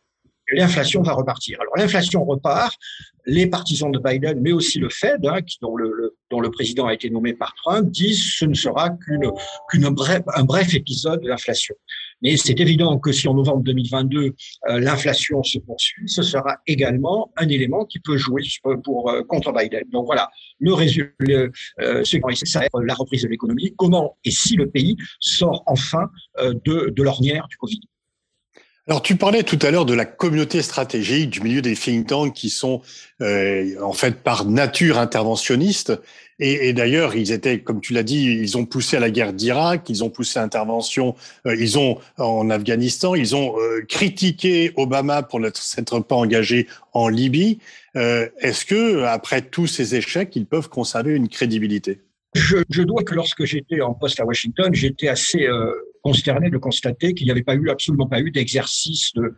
l'inflation 0.51 1.03
va 1.03 1.13
repartir. 1.13 1.61
Alors 1.61 1.77
l'inflation 1.77 2.25
repart, 2.25 2.75
les 3.27 3.47
partisans 3.47 3.91
de 3.91 3.99
Biden, 3.99 4.41
mais 4.41 4.53
aussi 4.53 4.79
le 4.79 4.89
Fed, 4.89 5.25
hein, 5.27 5.43
qui, 5.43 5.59
dont, 5.61 5.77
le, 5.77 5.93
le, 5.93 6.17
dont, 6.31 6.41
le, 6.41 6.51
président 6.51 6.87
a 6.87 6.95
été 6.95 7.11
nommé 7.11 7.35
par 7.35 7.55
Trump, 7.55 7.91
disent 7.91 8.23
ce 8.37 8.45
ne 8.45 8.55
sera 8.55 8.91
qu'une 8.91 9.89
bref, 9.91 10.23
un 10.35 10.45
bref 10.45 10.75
épisode 10.75 11.21
de 11.23 11.29
l'inflation. 11.29 11.75
Mais 12.23 12.37
c'est 12.37 12.59
évident 12.59 12.99
que 12.99 13.13
si 13.13 13.29
en 13.29 13.35
novembre 13.35 13.63
2022 13.63 14.35
euh, 14.69 14.81
l'inflation 14.81 15.43
se 15.43 15.59
poursuit, 15.59 16.09
ce 16.09 16.23
sera 16.23 16.57
également 16.67 17.31
un 17.37 17.49
élément 17.49 17.85
qui 17.85 18.01
peut 18.01 18.17
jouer 18.17 18.43
pour, 18.83 19.11
euh, 19.11 19.23
contre 19.23 19.53
Biden. 19.53 19.85
Donc 19.91 20.07
voilà, 20.07 20.31
le 20.59 20.75
résultat, 20.75 21.15
euh, 21.81 22.05
ça 22.05 22.61
va 22.61 22.69
la 22.85 22.95
reprise 22.95 23.23
de 23.23 23.29
l'économie. 23.29 23.75
Comment 23.77 24.17
et 24.25 24.31
si 24.31 24.57
le 24.57 24.69
pays 24.69 24.97
sort 25.21 25.63
enfin 25.67 26.11
euh, 26.39 26.55
de, 26.65 26.91
de 26.91 27.03
l'ornière 27.03 27.47
du 27.49 27.57
Covid? 27.57 27.81
Alors, 28.89 29.03
tu 29.03 29.17
parlais 29.17 29.43
tout 29.43 29.59
à 29.61 29.71
l'heure 29.71 29.85
de 29.85 29.93
la 29.93 30.07
communauté 30.07 30.63
stratégique 30.63 31.29
du 31.29 31.43
milieu 31.43 31.61
des 31.61 31.75
think 31.75 32.07
tanks 32.07 32.33
qui 32.33 32.49
sont 32.49 32.81
euh, 33.21 33.79
en 33.83 33.93
fait 33.93 34.23
par 34.23 34.47
nature 34.47 34.99
interventionnistes. 34.99 35.93
Et, 36.39 36.69
et 36.69 36.73
d'ailleurs, 36.73 37.15
ils 37.15 37.31
étaient, 37.31 37.61
comme 37.61 37.83
tu 37.83 37.93
l'as 37.93 38.03
dit, 38.03 38.25
ils 38.25 38.57
ont 38.57 38.65
poussé 38.65 38.97
à 38.97 39.01
la 39.01 39.11
guerre 39.11 39.35
d'Irak, 39.35 39.91
ils 39.91 40.05
ont 40.05 40.09
poussé 40.09 40.39
à 40.39 40.43
l'intervention, 40.43 41.17
euh, 41.47 41.55
ils 41.55 41.79
ont 41.79 41.99
en 42.17 42.49
Afghanistan, 42.49 43.15
ils 43.15 43.37
ont 43.37 43.61
euh, 43.61 43.83
critiqué 43.87 44.73
Obama 44.77 45.23
pour 45.23 45.39
ne 45.39 45.51
s'être 45.53 46.01
pas 46.01 46.17
engagé 46.17 46.67
en 46.95 47.09
Libye. 47.09 47.59
Euh, 47.95 48.27
Est-ce 48.39 48.65
que 48.65 49.03
après 49.03 49.43
tous 49.43 49.67
ces 49.67 49.97
échecs, 49.97 50.35
ils 50.35 50.47
peuvent 50.47 50.71
conserver 50.71 51.15
une 51.15 51.29
crédibilité? 51.29 52.01
Je, 52.35 52.59
je, 52.71 52.83
dois 52.83 53.03
que 53.03 53.15
lorsque 53.15 53.45
j'étais 53.45 53.83
en 53.83 53.93
poste 53.93 54.19
à 54.21 54.25
Washington, 54.25 54.73
j'étais 54.73 55.09
assez 55.09 55.45
euh, 55.45 55.73
consterné 56.03 56.51
de 56.51 56.59
constater 56.59 57.15
qu'il 57.15 57.27
n'y 57.27 57.31
avait 57.31 57.43
pas 57.43 57.55
eu 57.55 57.71
absolument 57.71 58.07
pas 58.07 58.21
eu 58.21 58.31
d'exercice 58.31 59.13
de, 59.15 59.35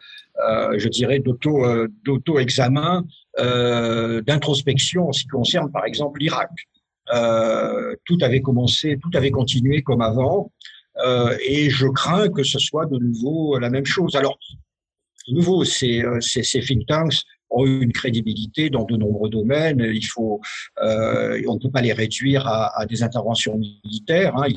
euh, 0.46 0.78
je 0.78 0.88
dirais, 0.88 1.18
d'auto 1.18 1.64
euh, 1.64 1.88
d'auto-examen, 2.04 3.04
euh, 3.38 4.22
d'introspection 4.22 5.08
en 5.08 5.12
ce 5.12 5.22
qui 5.22 5.28
concerne, 5.28 5.70
par 5.70 5.84
exemple, 5.84 6.20
l'Irak. 6.20 6.50
Euh, 7.12 7.94
tout 8.04 8.18
avait 8.22 8.40
commencé, 8.40 8.98
tout 9.02 9.10
avait 9.14 9.30
continué 9.30 9.82
comme 9.82 10.00
avant, 10.00 10.52
et 11.46 11.70
je 11.70 11.86
crains 11.86 12.28
que 12.28 12.42
ce 12.42 12.58
soit 12.58 12.84
de 12.84 12.98
nouveau 12.98 13.58
la 13.58 13.70
même 13.70 13.86
chose. 13.86 14.16
Alors, 14.16 14.38
de 15.28 15.34
nouveau, 15.34 15.64
ces, 15.64 16.04
ces, 16.20 16.42
ces 16.42 16.60
think 16.60 16.86
tanks 16.86 17.22
ont 17.48 17.64
eu 17.64 17.82
une 17.82 17.92
crédibilité 17.92 18.68
dans 18.68 18.84
de 18.84 18.96
nombreux 18.96 19.30
domaines. 19.30 19.80
Il 19.80 20.04
faut, 20.04 20.42
on 20.78 21.54
ne 21.54 21.58
peut 21.58 21.70
pas 21.70 21.80
les 21.80 21.94
réduire 21.94 22.46
à, 22.46 22.84
des 22.84 23.02
interventions 23.02 23.56
militaires. 23.56 24.36
Hein. 24.36 24.48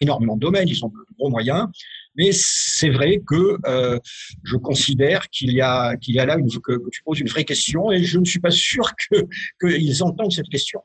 Énormément 0.00 0.36
de 0.36 0.40
domaines. 0.40 0.68
Ils 0.68 0.84
ont 0.84 0.88
de 0.88 0.94
gros 1.18 1.30
moyens. 1.30 1.68
Mais 2.16 2.30
c'est 2.32 2.90
vrai 2.90 3.22
que 3.26 3.58
euh, 3.66 3.98
je 4.44 4.56
considère 4.56 5.28
qu'il 5.30 5.52
y 5.52 5.60
a 5.60 5.96
qu'il 5.96 6.14
y 6.14 6.20
a 6.20 6.26
là 6.26 6.36
une, 6.38 6.48
que, 6.48 6.80
tu 6.90 7.02
poses 7.02 7.18
une 7.18 7.28
vraie 7.28 7.44
question 7.44 7.90
et 7.90 8.04
je 8.04 8.18
ne 8.18 8.24
suis 8.24 8.38
pas 8.38 8.52
sûr 8.52 8.92
que 9.10 9.26
qu'ils 9.60 10.02
entendent 10.02 10.32
cette 10.32 10.48
question. 10.48 10.80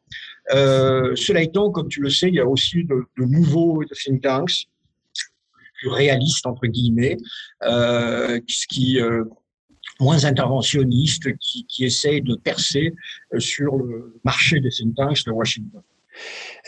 Euh, 0.53 1.15
cela 1.15 1.43
étant, 1.43 1.69
comme 1.69 1.87
tu 1.87 2.01
le 2.01 2.09
sais, 2.09 2.29
il 2.29 2.35
y 2.35 2.39
a 2.39 2.47
aussi 2.47 2.83
de, 2.83 3.05
nouveaux 3.17 3.83
think 4.03 4.21
tanks 4.21 4.65
plus 5.79 5.89
réalistes 5.89 6.45
entre 6.45 6.67
guillemets, 6.67 7.17
euh, 7.63 8.39
qui 8.69 8.99
moins 9.99 10.23
interventionnistes 10.25 11.37
qui, 11.37 11.65
qui 11.67 11.83
essayent 11.85 12.21
de 12.21 12.35
percer 12.35 12.93
sur 13.37 13.75
le 13.77 14.19
marché 14.23 14.59
des 14.59 14.69
think 14.69 14.95
tanks 14.95 15.25
de 15.25 15.31
Washington. 15.31 15.81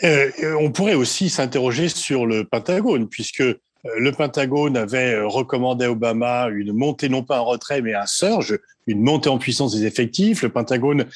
Euh, 0.04 0.30
on 0.60 0.70
pourrait 0.70 0.94
aussi 0.94 1.28
s'interroger 1.28 1.88
sur 1.88 2.26
le 2.26 2.44
Pentagone, 2.44 3.08
puisque 3.08 3.40
euh, 3.40 3.56
le 3.84 4.12
Pentagone 4.12 4.76
avait 4.76 5.20
recommandé 5.20 5.86
à 5.86 5.90
Obama 5.90 6.48
une 6.48 6.72
montée, 6.72 7.08
non 7.08 7.22
pas 7.22 7.38
un 7.38 7.40
retrait, 7.40 7.82
mais 7.82 7.94
un 7.94 8.06
surge, 8.06 8.58
une 8.86 9.02
montée 9.02 9.28
en 9.28 9.38
puissance 9.38 9.76
des 9.76 9.86
effectifs. 9.86 10.42
Le 10.42 10.48
Pentagone, 10.48 11.06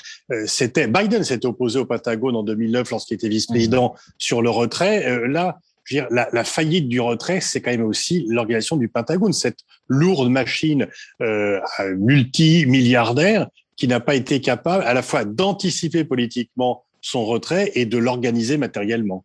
c'était 0.46 0.86
Biden 0.86 1.24
s'était 1.24 1.46
opposé 1.46 1.78
au 1.78 1.84
Pentagone 1.84 2.36
en 2.36 2.42
2009 2.42 2.90
lorsqu'il 2.90 3.14
était 3.16 3.28
vice-président 3.28 3.94
sur 4.18 4.40
le 4.40 4.50
retrait. 4.50 5.26
Là, 5.26 5.58
je 5.86 5.94
veux 5.94 6.00
dire, 6.02 6.08
la, 6.10 6.28
la, 6.32 6.44
faillite 6.44 6.88
du 6.88 7.00
retrait, 7.00 7.40
c'est 7.40 7.60
quand 7.60 7.70
même 7.70 7.84
aussi 7.84 8.24
l'organisation 8.28 8.76
du 8.76 8.88
Pentagone, 8.88 9.32
cette 9.32 9.60
lourde 9.88 10.28
machine 10.28 10.88
euh, 11.22 11.60
multimilliardaire 11.96 13.48
qui 13.76 13.86
n'a 13.88 14.00
pas 14.00 14.14
été 14.14 14.40
capable 14.40 14.84
à 14.84 14.94
la 14.94 15.02
fois 15.02 15.24
d'anticiper 15.24 16.04
politiquement 16.04 16.84
son 17.06 17.24
retrait 17.24 17.70
et 17.76 17.86
de 17.86 17.98
l'organiser 17.98 18.56
matériellement. 18.56 19.22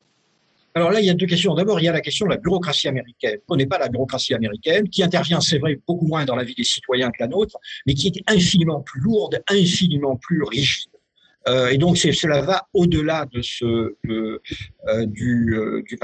Alors 0.76 0.92
là, 0.92 1.00
il 1.02 1.06
y 1.08 1.10
a 1.10 1.16
deux 1.16 1.26
questions. 1.26 1.56
D'abord, 1.56 1.80
il 1.80 1.84
y 1.84 1.90
a 1.90 1.92
la 1.92 2.00
question 2.00 2.28
de 2.28 2.32
la 2.32 2.38
bureaucratie 2.38 2.88
américaine. 2.88 3.40
On 3.50 3.56
n'est 3.56 3.66
pas 3.66 3.80
la 3.80 3.90
bureaucratie 3.90 4.36
américaine, 4.36 4.88
qui 4.88 5.02
intervient, 5.02 5.42
c'est 5.42 5.58
vrai, 5.58 5.80
beaucoup 5.88 6.06
moins 6.06 6.24
dans 6.24 6.36
la 6.36 6.44
vie 6.44 6.54
des 6.54 6.64
citoyens 6.64 7.10
que 7.10 7.18
la 7.20 7.28
nôtre, 7.28 7.58
mais 7.88 7.96
qui 7.96 8.08
est 8.08 8.22
infiniment 8.28 8.82
plus 8.82 9.02
lourde, 9.02 9.42
infiniment 9.50 10.16
plus 10.16 10.44
rigide. 10.44 10.91
Euh, 11.48 11.70
et 11.70 11.78
donc 11.78 11.98
cela 11.98 12.42
va 12.42 12.68
au-delà 12.74 13.26
de 13.32 13.42
ce 13.42 13.96
euh, 14.08 14.40
du, 15.08 15.56
euh, 15.56 15.82
du. 15.82 15.98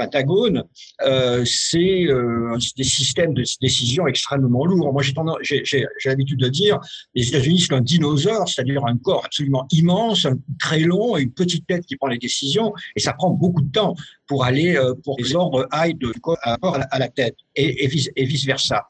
Euh, 1.02 1.44
c'est 1.44 2.06
euh, 2.06 2.56
des 2.76 2.84
systèmes 2.84 3.34
de 3.34 3.44
décision 3.60 4.06
extrêmement 4.06 4.64
lourds. 4.64 4.92
Moi, 4.92 5.02
j'ai 5.42 5.86
l'habitude 6.04 6.40
de 6.40 6.48
dire 6.48 6.80
les 7.14 7.28
États-Unis 7.28 7.60
c'est 7.60 7.74
un 7.74 7.80
dinosaure, 7.80 8.48
c'est-à-dire 8.48 8.84
un 8.84 8.96
corps 8.96 9.24
absolument 9.24 9.66
immense, 9.70 10.26
très 10.60 10.80
long 10.80 11.16
et 11.16 11.22
une 11.22 11.32
petite 11.32 11.66
tête 11.66 11.86
qui 11.86 11.96
prend 11.96 12.08
les 12.08 12.18
décisions, 12.18 12.72
et 12.96 13.00
ça 13.00 13.12
prend 13.12 13.30
beaucoup 13.30 13.62
de 13.62 13.70
temps 13.70 13.94
pour 14.26 14.44
aller 14.44 14.76
euh, 14.76 14.94
pour 15.04 15.16
que 15.16 15.22
les 15.22 15.36
ordres 15.36 15.68
aillent 15.70 15.94
de 15.94 16.12
corps 16.20 16.38
à 16.42 16.98
la 16.98 17.08
tête 17.08 17.36
et 17.54 17.86
vice, 17.86 18.10
et 18.16 18.24
vice 18.24 18.44
versa. 18.44 18.88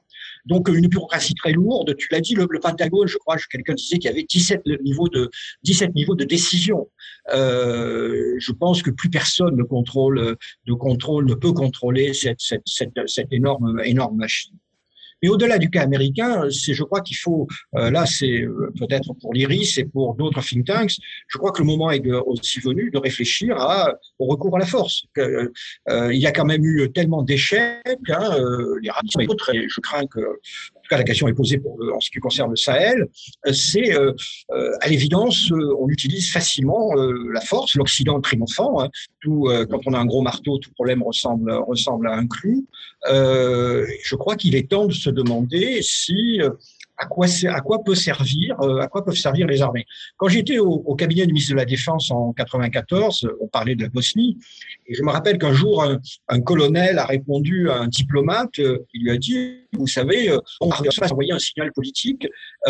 Donc 0.48 0.68
une 0.68 0.88
bureaucratie 0.88 1.34
très 1.34 1.52
lourde. 1.52 1.94
Tu 1.96 2.08
l'as 2.10 2.20
dit, 2.20 2.34
le, 2.34 2.46
Pentagone, 2.60 3.06
je 3.06 3.18
crois, 3.18 3.36
quelqu'un 3.50 3.74
disait 3.74 3.98
qu'il 3.98 4.10
y 4.10 4.12
avait 4.12 4.24
17 4.24 4.62
niveaux 4.82 5.08
de 5.08 5.30
17 5.62 5.94
niveaux 5.94 6.14
de 6.14 6.24
décision. 6.24 6.88
Euh, 7.32 8.34
je 8.38 8.52
pense 8.52 8.82
que 8.82 8.90
plus 8.90 9.10
personne 9.10 9.56
ne 9.56 9.62
contrôle, 9.62 10.36
ne 10.66 10.74
contrôle, 10.74 11.26
ne 11.26 11.34
peut 11.34 11.52
contrôler 11.52 12.14
cette, 12.14 12.40
cette 12.66 13.32
énorme 13.32 13.80
énorme 13.84 14.16
machine. 14.16 14.56
Mais 15.22 15.28
au-delà 15.28 15.58
du 15.58 15.70
cas 15.70 15.82
américain, 15.82 16.48
c'est, 16.50 16.75
je 16.75 16.84
crois 16.84 17.00
qu'il 17.00 17.16
faut, 17.16 17.46
euh, 17.76 17.90
là, 17.90 18.06
c'est 18.06 18.42
euh, 18.42 18.72
peut-être 18.78 19.12
pour 19.20 19.34
l'IRIS 19.34 19.78
et 19.78 19.84
pour 19.84 20.14
d'autres 20.14 20.42
think 20.42 20.66
tanks, 20.66 20.96
je 21.26 21.38
crois 21.38 21.52
que 21.52 21.60
le 21.60 21.66
moment 21.66 21.90
est 21.90 22.00
de, 22.00 22.14
aussi 22.14 22.60
venu 22.60 22.90
de 22.90 22.98
réfléchir 22.98 23.56
à, 23.58 23.94
au 24.18 24.26
recours 24.26 24.54
à 24.56 24.58
la 24.58 24.66
force. 24.66 25.04
Euh, 25.18 25.48
il 26.12 26.20
y 26.20 26.26
a 26.26 26.32
quand 26.32 26.44
même 26.44 26.64
eu 26.64 26.90
tellement 26.92 27.22
d'échecs, 27.22 27.82
hein, 28.08 28.37
les 28.82 28.90
et 29.25 29.26
autres, 29.28 29.54
et 29.54 29.66
je 29.68 29.80
crains 29.80 30.06
que 30.06 30.20
tout 30.88 30.95
cas 30.95 30.99
la 30.99 31.04
question 31.04 31.28
est 31.28 31.35
posée 31.35 31.59
pour, 31.59 31.78
en 31.95 32.00
ce 32.00 32.11
qui 32.11 32.18
concerne 32.18 32.50
le 32.50 32.57
Sahel, 32.57 33.09
c'est 33.52 33.95
euh, 33.95 34.12
à 34.80 34.88
l'évidence, 34.88 35.50
on 35.78 35.88
utilise 35.88 36.30
facilement 36.30 36.97
euh, 36.97 37.30
la 37.33 37.40
force, 37.40 37.75
l'Occident 37.75 38.21
triomphant. 38.21 38.80
Hein, 38.80 38.88
tout, 39.21 39.49
euh, 39.49 39.66
quand 39.66 39.80
on 39.87 39.92
a 39.92 39.99
un 39.99 40.07
gros 40.07 40.23
marteau, 40.23 40.59
tout 40.59 40.71
problème 40.73 41.02
ressemble, 41.02 41.52
ressemble 41.52 42.09
à 42.09 42.14
un 42.14 42.26
clou. 42.26 42.66
je 43.07 44.14
crois 44.16 44.37
qu'il 44.37 44.54
est 44.54 44.71
temps 44.71 44.87
de 44.87 44.92
se 44.92 45.11
demander 45.11 45.80
si 45.83 46.40
à 46.98 47.06
quoi, 47.06 47.26
à 47.48 47.60
quoi 47.60 47.82
peut 47.84 47.94
servir, 47.94 48.60
euh, 48.60 48.80
à 48.80 48.88
quoi 48.88 49.04
peuvent 49.04 49.16
servir 49.16 49.46
les 49.46 49.62
armées. 49.62 49.86
Quand 50.16 50.28
j'étais 50.28 50.58
au, 50.58 50.82
au, 50.84 50.94
cabinet 50.96 51.26
du 51.26 51.32
ministre 51.32 51.52
de 51.52 51.56
la 51.56 51.64
Défense 51.64 52.10
en 52.10 52.32
94, 52.32 53.28
on 53.40 53.46
parlait 53.46 53.76
de 53.76 53.84
la 53.84 53.88
Bosnie, 53.88 54.38
et 54.86 54.94
je 54.94 55.02
me 55.02 55.10
rappelle 55.10 55.38
qu'un 55.38 55.52
jour 55.52 55.82
un, 55.82 56.00
un, 56.28 56.40
colonel 56.40 56.98
a 56.98 57.06
répondu 57.06 57.70
à 57.70 57.78
un 57.78 57.86
diplomate, 57.86 58.58
euh, 58.58 58.84
il 58.92 59.04
lui 59.04 59.10
a 59.12 59.16
dit, 59.16 59.60
vous 59.72 59.86
savez, 59.86 60.30
euh, 60.30 60.38
on 60.60 60.68
va 60.68 60.78
envoyer 61.10 61.32
un 61.32 61.38
signal 61.38 61.72
politique, 61.72 62.26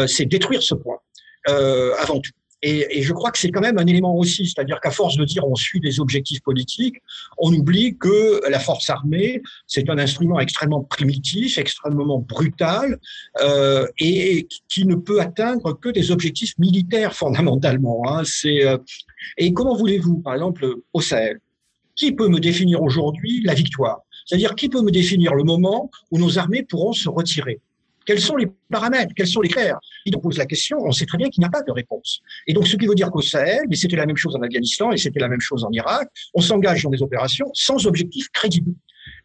c'est 0.06 0.26
détruire 0.26 0.62
ce 0.62 0.74
point 0.74 0.98
avant 1.46 2.20
tout. 2.20 2.30
Et, 2.62 2.98
et, 2.98 3.02
je 3.02 3.12
crois 3.12 3.30
que 3.30 3.38
c'est 3.38 3.50
quand 3.50 3.60
même 3.60 3.78
un 3.78 3.86
élément 3.86 4.16
aussi, 4.16 4.46
c'est-à-dire 4.46 4.80
qu'à 4.80 4.90
force 4.90 5.16
de 5.16 5.24
dire 5.24 5.46
on 5.46 5.54
suit 5.54 5.80
des 5.80 6.00
objectifs 6.00 6.40
politiques, 6.42 6.96
on 7.38 7.52
oublie 7.52 7.96
que 7.96 8.40
la 8.50 8.58
force 8.58 8.90
armée, 8.90 9.42
c'est 9.66 9.88
un 9.88 9.98
instrument 9.98 10.40
extrêmement 10.40 10.82
primitif, 10.82 11.58
extrêmement 11.58 12.18
brutal, 12.18 12.98
euh, 13.40 13.86
et 14.00 14.48
qui 14.68 14.86
ne 14.86 14.96
peut 14.96 15.20
atteindre 15.20 15.78
que 15.78 15.88
des 15.88 16.10
objectifs 16.10 16.58
militaires 16.58 17.14
fondamentalement. 17.14 18.02
Hein. 18.08 18.22
C'est, 18.24 18.66
euh, 18.66 18.78
et 19.36 19.52
comment 19.52 19.76
voulez-vous, 19.76 20.18
par 20.18 20.34
exemple, 20.34 20.66
au 20.92 21.00
Sahel, 21.00 21.40
qui 21.94 22.12
peut 22.12 22.28
me 22.28 22.40
définir 22.40 22.82
aujourd'hui 22.82 23.40
la 23.44 23.54
victoire? 23.54 24.00
C'est-à-dire 24.26 24.54
qui 24.54 24.68
peut 24.68 24.82
me 24.82 24.90
définir 24.90 25.34
le 25.34 25.44
moment 25.44 25.90
où 26.10 26.18
nos 26.18 26.38
armées 26.38 26.62
pourront 26.62 26.92
se 26.92 27.08
retirer? 27.08 27.60
Quels 28.08 28.20
sont 28.20 28.36
les 28.36 28.48
paramètres? 28.70 29.12
Quels 29.14 29.26
sont 29.26 29.42
les 29.42 29.50
critères? 29.50 29.78
Il 30.06 30.18
pose 30.18 30.38
la 30.38 30.46
question, 30.46 30.78
on 30.82 30.92
sait 30.92 31.04
très 31.04 31.18
bien 31.18 31.28
qu'il 31.28 31.42
n'y 31.42 31.46
a 31.46 31.50
pas 31.50 31.60
de 31.60 31.70
réponse. 31.70 32.20
Et 32.46 32.54
donc, 32.54 32.66
ce 32.66 32.74
qui 32.76 32.86
veut 32.86 32.94
dire 32.94 33.10
qu'au 33.10 33.20
Sahel, 33.20 33.64
mais 33.68 33.76
c'était 33.76 33.96
la 33.96 34.06
même 34.06 34.16
chose 34.16 34.34
en 34.34 34.40
Afghanistan 34.40 34.92
et 34.92 34.96
c'était 34.96 35.20
la 35.20 35.28
même 35.28 35.42
chose 35.42 35.62
en 35.62 35.70
Irak, 35.72 36.08
on 36.32 36.40
s'engage 36.40 36.82
dans 36.84 36.88
des 36.88 37.02
opérations 37.02 37.50
sans 37.52 37.86
objectif 37.86 38.30
crédible. 38.30 38.72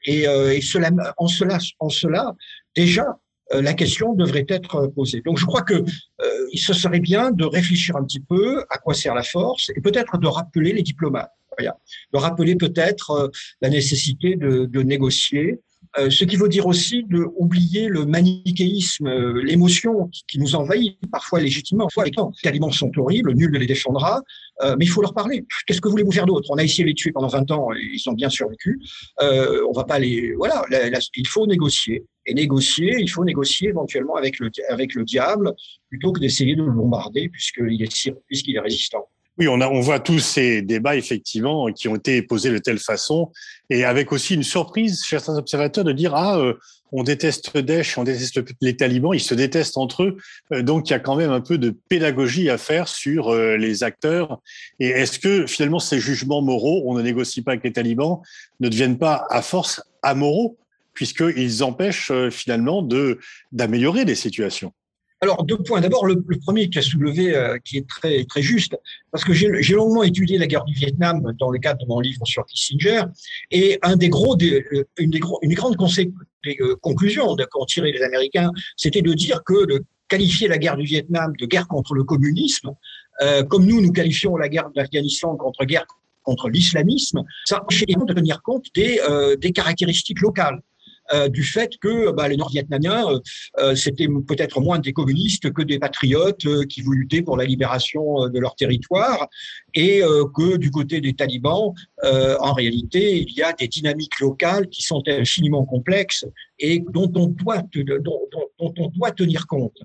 Et, 0.03 0.27
euh, 0.27 0.53
et 0.53 0.59
cela, 0.59 0.91
en, 1.15 1.27
cela, 1.27 1.59
en 1.79 1.87
cela, 1.87 2.35
déjà, 2.75 3.05
euh, 3.53 3.61
la 3.61 3.73
question 3.73 4.15
devrait 4.15 4.45
être 4.49 4.87
posée. 4.87 5.21
Donc, 5.21 5.37
je 5.37 5.45
crois 5.45 5.61
que 5.61 5.75
euh, 5.75 6.47
il 6.51 6.59
se 6.59 6.73
serait 6.73 6.99
bien 6.99 7.31
de 7.31 7.45
réfléchir 7.45 7.95
un 7.95 8.03
petit 8.03 8.19
peu 8.19 8.65
à 8.69 8.79
quoi 8.79 8.93
sert 8.93 9.15
la 9.15 9.23
force 9.23 9.69
et 9.77 9.79
peut-être 9.79 10.17
de 10.17 10.27
rappeler 10.27 10.73
les 10.73 10.83
diplomates. 10.83 11.31
De 11.59 12.17
rappeler 12.17 12.55
peut-être 12.57 13.11
euh, 13.11 13.27
la 13.61 13.69
nécessité 13.69 14.35
de, 14.35 14.65
de 14.65 14.81
négocier, 14.81 15.61
euh, 15.97 16.09
ce 16.09 16.25
qui 16.25 16.35
veut 16.35 16.49
dire 16.49 16.65
aussi 16.65 17.03
de 17.03 17.27
oublier 17.35 17.87
le 17.87 18.05
manichéisme, 18.05 19.07
euh, 19.07 19.43
l'émotion 19.43 20.07
qui, 20.07 20.23
qui, 20.27 20.39
nous 20.39 20.55
envahit 20.55 20.97
parfois 21.11 21.39
légitimement. 21.39 21.85
Parfois, 21.85 22.05
les 22.05 22.49
aliments 22.49 22.71
sont 22.71 22.91
horribles, 22.97 23.33
nul 23.33 23.51
ne 23.51 23.59
les 23.59 23.67
défendra, 23.67 24.21
euh, 24.61 24.75
mais 24.77 24.85
il 24.85 24.87
faut 24.87 25.01
leur 25.01 25.13
parler. 25.13 25.45
Qu'est-ce 25.67 25.81
que 25.81 25.89
voulez-vous 25.89 26.11
faire 26.11 26.25
d'autre? 26.25 26.49
On 26.51 26.57
a 26.57 26.63
essayé 26.63 26.83
de 26.83 26.89
les 26.89 26.95
tuer 26.95 27.11
pendant 27.11 27.27
20 27.27 27.51
ans, 27.51 27.73
et 27.73 27.79
ils 27.93 28.09
ont 28.09 28.13
bien 28.13 28.29
survécu. 28.29 28.79
Euh, 29.21 29.65
on 29.67 29.71
va 29.71 29.83
pas 29.83 29.99
les, 29.99 30.33
voilà, 30.33 30.63
il 31.15 31.27
faut 31.27 31.45
négocier. 31.47 32.05
Et 32.25 32.33
négocier, 32.33 32.95
il 32.99 33.09
faut 33.09 33.25
négocier 33.25 33.69
éventuellement 33.69 34.15
avec 34.15 34.39
le 34.39 34.49
avec 34.69 34.93
le 34.95 35.03
diable 35.03 35.53
plutôt 35.89 36.13
que 36.13 36.21
d'essayer 36.21 36.55
de 36.55 36.63
le 36.63 36.71
bombarder 36.71 37.27
puisqu'il 37.27 37.81
est 37.83 38.11
puisqu'il 38.27 38.55
est 38.55 38.61
résistant. 38.61 39.09
Oui, 39.39 39.47
on, 39.47 39.61
a, 39.61 39.67
on 39.67 39.79
voit 39.79 39.99
tous 39.99 40.19
ces 40.19 40.61
débats, 40.61 40.95
effectivement, 40.95 41.71
qui 41.71 41.87
ont 41.87 41.95
été 41.95 42.21
posés 42.21 42.51
de 42.51 42.59
telle 42.59 42.77
façon, 42.77 43.31
et 43.69 43.83
avec 43.83 44.11
aussi 44.11 44.35
une 44.35 44.43
surprise 44.43 45.03
chez 45.03 45.17
certains 45.17 45.37
observateurs 45.37 45.83
de 45.83 45.91
dire, 45.91 46.13
ah, 46.13 46.37
euh, 46.37 46.53
on 46.93 47.03
déteste 47.03 47.57
Daesh, 47.57 47.97
on 47.97 48.03
déteste 48.03 48.39
les 48.61 48.77
talibans, 48.77 49.13
ils 49.13 49.19
se 49.19 49.33
détestent 49.33 49.77
entre 49.77 50.03
eux. 50.03 50.17
Euh, 50.53 50.61
donc, 50.61 50.89
il 50.89 50.93
y 50.93 50.95
a 50.95 50.99
quand 50.99 51.15
même 51.15 51.31
un 51.31 51.41
peu 51.41 51.57
de 51.57 51.75
pédagogie 51.89 52.49
à 52.51 52.59
faire 52.59 52.87
sur 52.87 53.29
euh, 53.29 53.57
les 53.57 53.83
acteurs. 53.83 54.39
Et 54.79 54.89
est-ce 54.89 55.17
que 55.17 55.47
finalement 55.47 55.79
ces 55.79 55.99
jugements 55.99 56.43
moraux, 56.43 56.83
on 56.85 56.93
ne 56.93 57.01
négocie 57.01 57.41
pas 57.41 57.51
avec 57.51 57.63
les 57.63 57.73
talibans, 57.73 58.21
ne 58.59 58.69
deviennent 58.69 58.99
pas 58.99 59.25
à 59.31 59.41
force 59.41 59.81
amoraux, 60.03 60.57
puisqu'ils 60.93 61.63
empêchent 61.63 62.11
euh, 62.11 62.29
finalement 62.29 62.87
d'améliorer 63.51 64.05
les 64.05 64.15
situations? 64.15 64.71
Alors, 65.23 65.45
deux 65.45 65.57
points. 65.57 65.79
D'abord, 65.79 66.05
le, 66.05 66.21
premier 66.41 66.69
qui 66.69 66.79
a 66.79 66.81
soulevé, 66.81 67.33
euh, 67.33 67.57
qui 67.63 67.77
est 67.77 67.87
très, 67.87 68.25
très 68.25 68.41
juste, 68.41 68.75
parce 69.09 69.23
que 69.23 69.31
j'ai 69.31 69.73
longuement 69.73 70.03
étudié 70.03 70.37
la 70.37 70.47
guerre 70.47 70.65
du 70.65 70.73
Vietnam 70.73 71.31
dans 71.39 71.49
le 71.49 71.59
cadre 71.59 71.79
de 71.79 71.87
mon 71.87 72.01
livre 72.01 72.25
sur 72.25 72.45
Kissinger, 72.45 73.03
et 73.49 73.79
euh, 73.85 73.93
une, 73.93 73.97
des 74.35 74.65
une 74.97 75.09
des 75.11 75.19
grandes 75.19 75.77
euh, 75.77 76.75
conclusions 76.81 77.37
qu'ont 77.51 77.65
tiré 77.65 77.93
les 77.93 78.01
Américains, 78.01 78.51
c'était 78.75 79.01
de 79.01 79.13
dire 79.13 79.41
que 79.45 79.65
de 79.65 79.85
qualifier 80.09 80.49
la 80.49 80.57
guerre 80.57 80.75
du 80.75 80.83
Vietnam 80.83 81.33
de 81.39 81.45
guerre 81.45 81.69
contre 81.69 81.93
le 81.93 82.03
communisme, 82.03 82.71
comme 83.47 83.65
nous, 83.65 83.79
nous 83.79 83.93
qualifions 83.93 84.35
la 84.35 84.49
guerre 84.49 84.69
d'Afghanistan 84.75 85.37
contre 85.37 85.63
guerre 85.63 85.85
contre 86.23 86.49
l'islamisme, 86.49 87.23
ça 87.45 87.61
empêchait 87.61 87.85
de 87.85 88.13
tenir 88.13 88.41
compte 88.41 88.65
des 88.75 89.51
caractéristiques 89.53 90.19
locales. 90.19 90.61
Euh, 91.11 91.27
du 91.27 91.43
fait 91.43 91.77
que 91.81 92.11
bah, 92.11 92.27
les 92.27 92.37
Nord-Vietnamiens, 92.37 93.05
euh, 93.09 93.19
euh, 93.59 93.75
c'était 93.75 94.07
peut-être 94.07 94.61
moins 94.61 94.79
des 94.79 94.93
communistes 94.93 95.51
que 95.51 95.61
des 95.61 95.77
patriotes 95.77 96.65
qui 96.67 96.81
voulaient 96.81 96.99
lutter 96.99 97.21
pour 97.21 97.35
la 97.35 97.43
libération 97.43 98.29
de 98.29 98.39
leur 98.39 98.55
territoire, 98.55 99.27
et 99.73 100.01
que 100.35 100.57
du 100.57 100.69
côté 100.69 101.01
des 101.01 101.13
talibans, 101.13 101.73
en 102.03 102.53
réalité, 102.53 103.21
il 103.21 103.33
y 103.33 103.41
a 103.41 103.51
des 103.53 103.67
dynamiques 103.67 104.19
locales 104.19 104.69
qui 104.69 104.83
sont 104.83 105.01
infiniment 105.07 105.65
complexes 105.65 106.25
et 106.59 106.83
dont 106.91 107.11
on 107.15 107.27
doit, 107.27 107.63
dont, 107.73 108.21
dont, 108.59 108.73
on 108.77 108.87
doit 108.89 109.11
tenir 109.11 109.47
compte. 109.47 109.77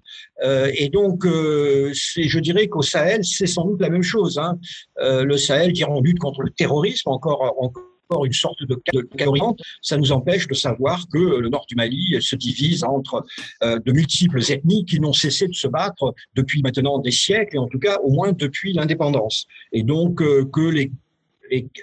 et 0.45 0.91
donc, 0.91 1.25
je 1.25 2.39
dirais 2.39 2.69
qu'au 2.69 2.83
Sahel, 2.83 3.25
c'est 3.25 3.47
sans 3.47 3.65
doute 3.65 3.81
la 3.81 3.89
même 3.89 4.03
chose. 4.03 4.39
Hein. 4.39 4.59
le 5.01 5.37
Sahel, 5.37 5.73
dire 5.73 5.91
on 5.91 6.03
lutte 6.03 6.19
contre 6.19 6.43
le 6.43 6.51
terrorisme, 6.51 7.09
encore, 7.09 7.55
encore 7.59 7.88
une 8.25 8.33
sorte 8.33 8.63
de 8.65 8.75
cadre 8.75 9.57
ça 9.83 9.97
nous 9.97 10.13
empêche 10.13 10.47
de 10.47 10.55
savoir 10.55 11.07
que 11.13 11.19
le 11.19 11.49
nord 11.49 11.67
du 11.69 11.75
Mali 11.75 12.17
se 12.21 12.37
divise 12.37 12.85
entre 12.85 13.25
euh, 13.63 13.79
de 13.85 13.93
multiples 13.93 14.41
ethnies 14.51 14.85
qui 14.85 15.01
n'ont 15.01 15.13
cessé 15.13 15.47
de 15.47 15.55
se 15.55 15.69
battre 15.69 16.15
depuis 16.35 16.63
maintenant 16.63 16.99
des 16.99 17.11
siècles, 17.11 17.57
et 17.57 17.59
en 17.59 17.67
tout 17.67 17.79
cas 17.79 17.99
au 18.03 18.11
moins 18.11 18.33
depuis 18.33 18.73
l'indépendance. 18.73 19.47
Et 19.73 19.83
donc 19.83 20.23
euh, 20.23 20.45
que 20.53 20.61
les, 20.61 20.91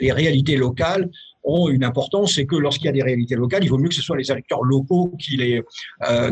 réalités 0.01 0.57
locales 0.57 1.09
ont 1.43 1.69
une 1.69 1.83
importance 1.83 2.37
et 2.37 2.45
que 2.45 2.55
lorsqu'il 2.55 2.85
y 2.85 2.89
a 2.89 2.91
des 2.91 3.03
réalités 3.03 3.35
locales, 3.35 3.63
il 3.63 3.69
vaut 3.69 3.79
mieux 3.79 3.89
que 3.89 3.95
ce 3.95 4.01
soit 4.01 4.17
les 4.17 4.29
acteurs 4.29 4.63
locaux 4.63 5.11
qui 5.19 5.37
les 5.37 5.63
euh, 6.07 6.31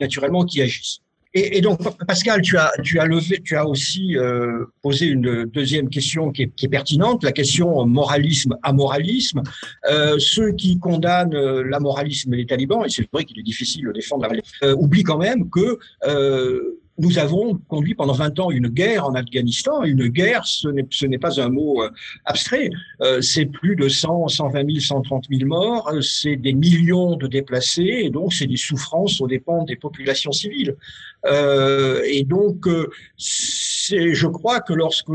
naturellement 0.00 0.44
qui 0.44 0.62
agissent. 0.62 1.00
Et, 1.38 1.60
donc, 1.60 1.78
Pascal, 2.06 2.40
tu 2.40 2.56
as, 2.56 2.72
tu 2.82 2.98
as, 2.98 3.04
levé, 3.04 3.42
tu 3.44 3.56
as 3.56 3.66
aussi 3.66 4.16
euh, 4.16 4.64
posé 4.80 5.04
une 5.04 5.44
deuxième 5.44 5.90
question 5.90 6.32
qui 6.32 6.42
est, 6.44 6.68
pertinente, 6.68 7.24
la 7.24 7.32
question 7.32 7.84
moralisme-amoralisme. 7.84 9.42
Euh, 9.90 10.16
ceux 10.18 10.52
qui 10.52 10.78
condamnent 10.78 11.34
euh, 11.34 11.62
l'amoralisme 11.62 12.34
les 12.34 12.46
talibans, 12.46 12.86
et 12.86 12.88
c'est 12.88 13.06
vrai 13.12 13.24
qu'il 13.24 13.38
est 13.38 13.42
difficile 13.42 13.84
de 13.84 13.92
défendre, 13.92 14.26
euh, 14.62 14.74
oublient 14.76 15.02
quand 15.02 15.18
même 15.18 15.50
que 15.50 15.78
euh, 16.06 16.80
nous 16.98 17.18
avons 17.18 17.54
conduit 17.68 17.94
pendant 17.94 18.14
20 18.14 18.40
ans 18.40 18.50
une 18.50 18.68
guerre 18.68 19.06
en 19.06 19.14
Afghanistan. 19.14 19.82
Une 19.82 20.08
guerre, 20.08 20.46
ce 20.46 21.06
n'est 21.06 21.18
pas 21.18 21.40
un 21.40 21.48
mot 21.48 21.82
euh, 21.82 21.90
abstrait. 22.24 22.70
Euh, 23.02 23.20
c'est 23.20 23.46
plus 23.46 23.76
de 23.76 23.88
100, 23.88 24.28
120 24.28 24.66
000, 24.66 24.80
130 24.80 25.24
000 25.30 25.46
morts. 25.46 25.92
C'est 26.00 26.36
des 26.36 26.54
millions 26.54 27.16
de 27.16 27.26
déplacés. 27.26 28.02
Et 28.04 28.10
donc, 28.10 28.32
c'est 28.32 28.46
des 28.46 28.56
souffrances 28.56 29.20
aux 29.20 29.26
dépens 29.26 29.64
des 29.64 29.76
populations 29.76 30.32
civiles. 30.32 30.76
Euh, 31.26 32.02
et 32.06 32.24
donc, 32.24 32.66
je 33.18 34.26
crois 34.26 34.60
que 34.60 34.72
lorsque 34.72 35.10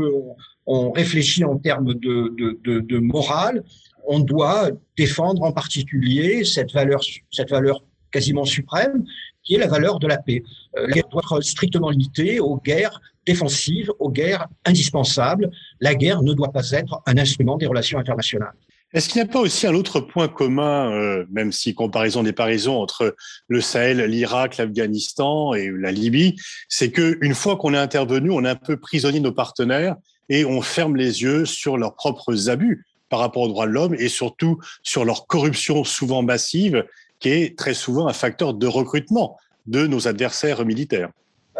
on, 0.66 0.92
réfléchit 0.92 1.44
en 1.44 1.58
termes 1.58 1.94
de, 1.94 2.60
de 2.62 2.98
morale, 2.98 3.64
on 4.06 4.20
doit 4.20 4.70
défendre 4.96 5.42
en 5.42 5.52
particulier 5.52 6.44
cette 6.44 6.72
valeur, 6.72 7.00
cette 7.30 7.50
valeur 7.50 7.82
quasiment 8.12 8.44
suprême, 8.44 9.04
qui 9.42 9.54
est 9.54 9.58
la 9.58 9.66
valeur 9.66 9.98
de 9.98 10.06
la 10.06 10.18
paix. 10.18 10.42
Euh, 10.76 10.86
guerre 10.88 11.08
doit 11.10 11.22
être 11.22 11.40
strictement 11.40 11.90
limitée 11.90 12.40
aux 12.40 12.56
guerres 12.56 13.00
défensives, 13.26 13.90
aux 13.98 14.10
guerres 14.10 14.46
indispensables. 14.64 15.50
La 15.80 15.94
guerre 15.94 16.22
ne 16.22 16.32
doit 16.32 16.52
pas 16.52 16.70
être 16.72 17.02
un 17.06 17.18
instrument 17.18 17.56
des 17.56 17.66
relations 17.66 17.98
internationales. 17.98 18.54
Est-ce 18.94 19.08
qu'il 19.08 19.22
n'y 19.22 19.28
a 19.28 19.32
pas 19.32 19.40
aussi 19.40 19.66
un 19.66 19.74
autre 19.74 20.00
point 20.00 20.28
commun, 20.28 20.92
euh, 20.92 21.24
même 21.30 21.50
si 21.50 21.74
comparaison 21.74 22.22
des 22.22 22.34
paraisons 22.34 22.76
entre 22.76 23.16
le 23.48 23.60
Sahel, 23.62 24.04
l'Irak, 24.04 24.58
l'Afghanistan 24.58 25.54
et 25.54 25.70
la 25.70 25.90
Libye, 25.92 26.36
c'est 26.68 26.90
que 26.90 27.16
une 27.22 27.34
fois 27.34 27.56
qu'on 27.56 27.72
est 27.72 27.78
intervenu, 27.78 28.30
on 28.30 28.44
est 28.44 28.50
un 28.50 28.54
peu 28.54 28.76
prisonnier 28.76 29.20
nos 29.20 29.32
partenaires 29.32 29.96
et 30.28 30.44
on 30.44 30.60
ferme 30.60 30.96
les 30.96 31.22
yeux 31.22 31.46
sur 31.46 31.78
leurs 31.78 31.94
propres 31.94 32.50
abus 32.50 32.84
par 33.08 33.20
rapport 33.20 33.42
aux 33.42 33.48
droits 33.48 33.66
de 33.66 33.72
l'homme 33.72 33.94
et 33.94 34.08
surtout 34.08 34.58
sur 34.82 35.06
leur 35.06 35.26
corruption 35.26 35.84
souvent 35.84 36.22
massive 36.22 36.84
qui 37.22 37.28
est 37.28 37.56
très 37.56 37.72
souvent 37.72 38.08
un 38.08 38.12
facteur 38.12 38.52
de 38.52 38.66
recrutement 38.66 39.38
de 39.66 39.86
nos 39.86 40.08
adversaires 40.08 40.66
militaires. 40.66 41.10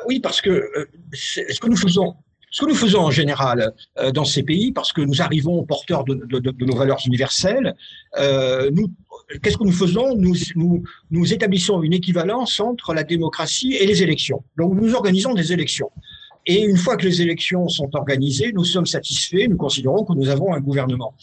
Oui, 0.09 0.19
parce 0.19 0.41
que 0.41 0.51
euh, 0.51 0.87
ce 1.13 1.61
que 1.61 1.69
nous 1.69 1.77
faisons, 1.77 2.17
ce 2.51 2.63
que 2.63 2.69
nous 2.69 2.75
faisons 2.75 3.03
en 3.03 3.13
général 3.13 3.73
euh, 3.99 4.11
dans 4.11 4.25
ces 4.25 4.43
pays, 4.43 4.73
parce 4.73 4.93
que 4.93 5.01
nous 5.01 5.23
arrivons 5.23 5.65
porteurs 5.65 6.05
de, 6.05 6.15
nos 6.65 6.77
valeurs 6.77 6.99
universelles, 7.07 7.77
euh, 8.19 8.71
qu'est-ce 9.41 9.57
que 9.57 9.65
nous 9.65 9.79
faisons? 9.85 10.17
Nous, 10.17 10.35
nous, 10.57 10.83
nous 11.13 11.33
établissons 11.33 11.81
une 11.83 11.93
équivalence 11.93 12.59
entre 12.59 12.93
la 12.93 13.05
démocratie 13.05 13.75
et 13.75 13.87
les 13.87 14.03
élections. 14.03 14.43
Donc 14.59 14.75
nous 14.75 14.95
organisons 14.95 15.33
des 15.33 15.53
élections. 15.53 15.91
Et 16.45 16.65
une 16.65 16.77
fois 16.77 16.97
que 16.97 17.05
les 17.05 17.23
élections 17.23 17.69
sont 17.69 17.89
organisées, 17.95 18.53
nous 18.53 18.65
sommes 18.65 18.87
satisfaits, 18.87 19.47
nous 19.49 19.57
considérons 19.57 20.05
que 20.05 20.15
nous 20.15 20.29
avons 20.29 20.53
un 20.53 20.61
gouvernement. 20.61 21.15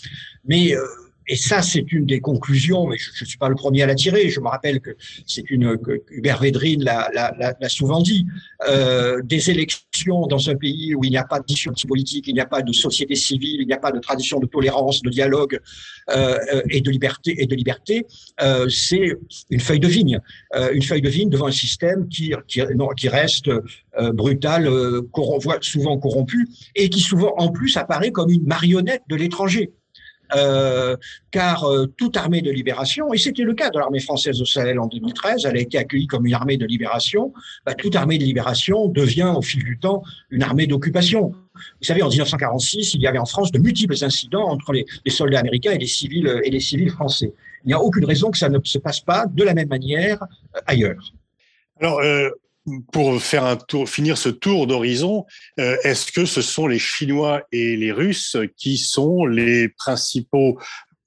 Mais 0.45 0.73
euh, 0.73 0.85
et 1.29 1.35
ça, 1.35 1.61
c'est 1.61 1.91
une 1.91 2.07
des 2.07 2.21
conclusions, 2.21 2.87
mais 2.87 2.97
je 2.97 3.23
ne 3.23 3.27
suis 3.27 3.37
pas 3.37 3.49
le 3.49 3.55
premier 3.55 3.83
à 3.83 3.85
la 3.85 3.93
tirer. 3.93 4.29
Je 4.29 4.39
me 4.39 4.47
rappelle 4.47 4.81
que 4.81 4.97
c'est 5.27 5.49
une 5.51 5.77
que 5.77 6.01
Hubert 6.09 6.41
Védrine 6.41 6.83
l'a 6.83 7.69
souvent 7.69 8.01
dit. 8.01 8.25
Euh, 8.67 9.21
des 9.23 9.51
élections 9.51 10.25
dans 10.25 10.49
un 10.49 10.55
pays 10.55 10.95
où 10.95 11.03
il 11.03 11.11
n'y 11.11 11.17
a 11.17 11.23
pas 11.23 11.39
de 11.39 11.87
politique, 11.87 12.27
il 12.27 12.33
n'y 12.33 12.39
a 12.39 12.47
pas 12.47 12.63
de 12.63 12.73
société 12.73 13.13
civile, 13.13 13.61
il 13.61 13.67
n'y 13.67 13.73
a 13.73 13.77
pas 13.77 13.91
de 13.91 13.99
tradition 13.99 14.39
de 14.39 14.47
tolérance, 14.47 15.03
de 15.03 15.09
dialogue 15.09 15.59
euh, 16.09 16.37
euh 16.53 16.61
et 16.71 16.81
de 16.81 16.89
liberté 16.89 17.35
et 17.41 17.45
de 17.45 17.55
liberté, 17.55 18.07
c'est 18.69 19.13
une 19.49 19.59
feuille 19.59 19.79
de 19.79 19.87
vigne, 19.87 20.19
une 20.73 20.81
feuille 20.81 21.01
de 21.01 21.09
vigne 21.09 21.29
devant 21.29 21.47
un 21.47 21.51
système 21.51 22.07
qui 22.09 22.33
qui, 22.47 22.61
non, 22.75 22.87
qui 22.89 23.07
reste 23.07 23.49
brutal, 24.13 24.69
souvent 25.61 25.97
corrompu 25.99 26.49
et 26.75 26.89
qui 26.89 27.01
souvent 27.01 27.33
en 27.37 27.49
plus 27.51 27.77
apparaît 27.77 28.11
comme 28.11 28.31
une 28.31 28.45
marionnette 28.45 29.03
de 29.09 29.15
l'étranger. 29.15 29.73
Euh, 30.35 30.95
car 31.31 31.63
euh, 31.63 31.87
toute 31.97 32.15
armée 32.17 32.41
de 32.41 32.51
libération, 32.51 33.13
et 33.13 33.17
c'était 33.17 33.43
le 33.43 33.53
cas 33.53 33.69
de 33.69 33.79
l'armée 33.79 33.99
française 33.99 34.41
au 34.41 34.45
Sahel 34.45 34.79
en 34.79 34.87
2013, 34.87 35.45
elle 35.45 35.57
a 35.57 35.59
été 35.59 35.77
accueillie 35.77 36.07
comme 36.07 36.25
une 36.25 36.33
armée 36.33 36.57
de 36.57 36.65
libération, 36.65 37.33
bah, 37.65 37.73
toute 37.73 37.95
armée 37.95 38.17
de 38.17 38.23
libération 38.23 38.87
devient 38.87 39.33
au 39.35 39.41
fil 39.41 39.63
du 39.63 39.79
temps 39.79 40.03
une 40.29 40.43
armée 40.43 40.67
d'occupation. 40.67 41.31
Vous 41.55 41.83
savez, 41.83 42.03
en 42.03 42.09
1946, 42.09 42.93
il 42.93 43.01
y 43.01 43.07
avait 43.07 43.17
en 43.17 43.25
France 43.25 43.51
de 43.51 43.59
multiples 43.59 43.95
incidents 44.03 44.47
entre 44.47 44.71
les, 44.71 44.85
soldats 45.07 45.39
américains 45.39 45.71
et 45.71 45.77
les 45.77 45.87
civils 45.87 46.27
euh, 46.27 46.41
et 46.43 46.51
les 46.51 46.59
civils 46.59 46.91
français. 46.91 47.33
Il 47.65 47.67
n'y 47.67 47.73
a 47.73 47.81
aucune 47.81 48.05
raison 48.05 48.31
que 48.31 48.37
ça 48.37 48.49
ne 48.49 48.59
se 48.63 48.77
passe 48.77 49.01
pas 49.01 49.25
de 49.25 49.43
la 49.43 49.53
même 49.53 49.67
manière 49.67 50.23
ailleurs. 50.65 51.13
Alors, 51.81 51.99
euh, 52.01 52.29
pour 52.91 53.21
faire 53.21 53.45
un 53.45 53.55
tour, 53.55 53.89
finir 53.89 54.17
ce 54.17 54.29
tour 54.29 54.67
d'horizon, 54.67 55.25
euh, 55.59 55.77
est-ce 55.83 56.11
que 56.11 56.25
ce 56.25 56.41
sont 56.41 56.67
les 56.67 56.79
Chinois 56.79 57.43
et 57.51 57.75
les 57.75 57.91
Russes 57.91 58.37
qui 58.57 58.77
sont 58.77 59.25
les 59.25 59.69
principaux, 59.69 60.59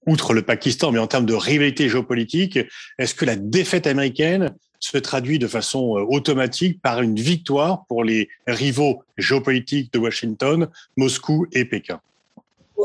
outre 0.07 0.35
le 0.35 0.43
Pakistan, 0.43 0.93
mais 0.93 0.99
en 0.99 1.07
termes 1.07 1.27
de 1.27 1.35
rivalité 1.35 1.89
géopolitique, 1.89 2.59
est-ce 2.99 3.15
que 3.15 3.25
la 3.25 3.37
défaite 3.37 3.87
américaine 3.87 4.55
se 4.81 4.99
traduit 4.99 5.39
de 5.39 5.47
façon 5.47 5.97
euh, 5.97 6.03
automatique 6.03 6.81
par 6.83 7.03
une 7.03 7.17
victoire 7.17 7.85
pour 7.87 8.03
les 8.03 8.29
rivaux 8.47 9.05
géopolitiques 9.17 9.93
de 9.93 9.99
Washington, 9.99 10.69
Moscou 10.97 11.47
et 11.53 11.65
Pékin? 11.65 12.01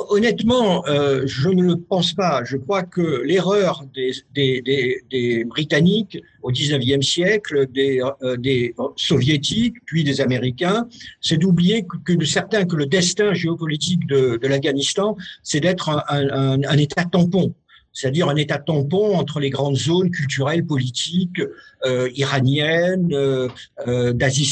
Honnêtement, 0.09 0.85
euh, 0.87 1.23
je 1.25 1.49
ne 1.49 1.63
le 1.63 1.75
pense 1.75 2.13
pas. 2.13 2.43
Je 2.43 2.57
crois 2.57 2.83
que 2.83 3.21
l'erreur 3.23 3.83
des, 3.93 4.11
des, 4.33 4.61
des, 4.61 5.01
des, 5.09 5.43
Britanniques 5.43 6.17
au 6.41 6.51
XIXe 6.51 7.05
siècle, 7.05 7.67
des, 7.71 8.01
euh, 8.21 8.87
Soviétiques, 8.95 9.75
puis 9.85 10.03
des 10.03 10.21
Américains, 10.21 10.87
c'est 11.21 11.37
d'oublier 11.37 11.85
que, 11.85 12.15
que, 12.15 12.25
certains 12.25 12.65
que 12.65 12.75
le 12.75 12.85
destin 12.85 13.33
géopolitique 13.33 14.07
de, 14.07 14.37
de 14.41 14.47
l'Afghanistan, 14.47 15.15
c'est 15.43 15.59
d'être 15.59 15.89
un, 15.89 16.03
un, 16.09 16.63
un, 16.63 16.77
État 16.77 17.05
tampon 17.05 17.53
c'est-à-dire 17.97 18.29
un 18.29 18.35
État 18.35 18.59
tampon 18.59 19.17
entre 19.17 19.39
les 19.39 19.49
grandes 19.49 19.75
zones 19.75 20.11
culturelles, 20.11 20.63
politiques, 20.63 21.41
euh, 21.83 22.09
iraniennes, 22.13 23.11
euh, 23.11 23.47
euh 23.87 24.13
d'Asie 24.13 24.45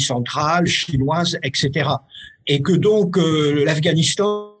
centrale, 0.00 0.66
chinoise, 0.66 1.38
etc. 1.44 1.90
Et 2.48 2.60
que 2.60 2.72
donc 2.72 3.16
euh, 3.16 3.64
l'Afghanistan 3.64 4.57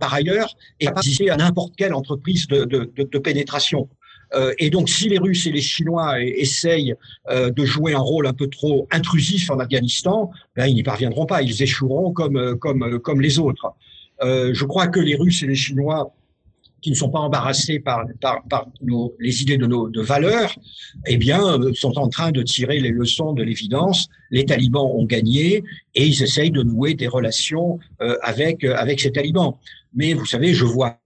par 0.00 0.14
ailleurs, 0.14 0.54
et 0.80 0.86
participer 0.86 1.30
à 1.30 1.36
n'importe 1.36 1.74
quelle 1.76 1.94
entreprise 1.94 2.46
de, 2.46 3.18
pénétration. 3.18 3.88
Euh, 4.34 4.52
et 4.58 4.70
donc, 4.70 4.88
si 4.88 5.08
les 5.08 5.18
Russes 5.18 5.46
et 5.46 5.52
les 5.52 5.60
Chinois 5.60 6.20
essayent 6.20 6.94
euh, 7.30 7.50
de 7.50 7.64
jouer 7.64 7.94
un 7.94 8.00
rôle 8.00 8.26
un 8.26 8.32
peu 8.32 8.48
trop 8.48 8.88
intrusif 8.90 9.50
en 9.50 9.58
Afghanistan, 9.60 10.32
ben, 10.56 10.66
ils 10.66 10.74
n'y 10.74 10.82
parviendront 10.82 11.26
pas. 11.26 11.42
Ils 11.42 11.62
échoueront 11.62 12.12
comme, 12.12 12.58
comme, 12.58 12.98
comme 12.98 13.20
les 13.20 13.38
autres. 13.38 13.74
je 14.20 14.64
crois 14.64 14.88
que 14.88 14.98
les 14.98 15.14
Russes 15.14 15.42
et 15.42 15.46
les 15.46 15.54
Chinois 15.54 16.12
qui 16.86 16.92
ne 16.92 16.94
sont 16.94 17.10
pas 17.10 17.18
embarrassés 17.18 17.80
par, 17.80 18.04
les 19.18 19.42
idées 19.42 19.58
de 19.58 19.66
nos 19.66 19.90
valeurs, 20.04 20.54
eh 21.08 21.16
bien, 21.16 21.58
sont 21.74 21.98
en 21.98 22.08
train 22.08 22.30
de 22.30 22.42
tirer 22.42 22.78
les 22.78 22.90
leçons 22.90 23.32
de 23.32 23.42
l'évidence. 23.42 24.08
Les 24.30 24.44
talibans 24.44 24.86
ont 24.94 25.04
gagné 25.04 25.64
et 25.96 26.06
ils 26.06 26.22
essayent 26.22 26.52
de 26.52 26.62
nouer 26.62 26.94
des 26.94 27.08
relations 27.08 27.80
avec, 28.22 28.62
avec 28.62 29.00
ces 29.00 29.10
talibans. 29.10 29.54
Mais 29.96 30.14
vous 30.14 30.26
savez, 30.26 30.54
je 30.54 30.64
vois 30.64 31.00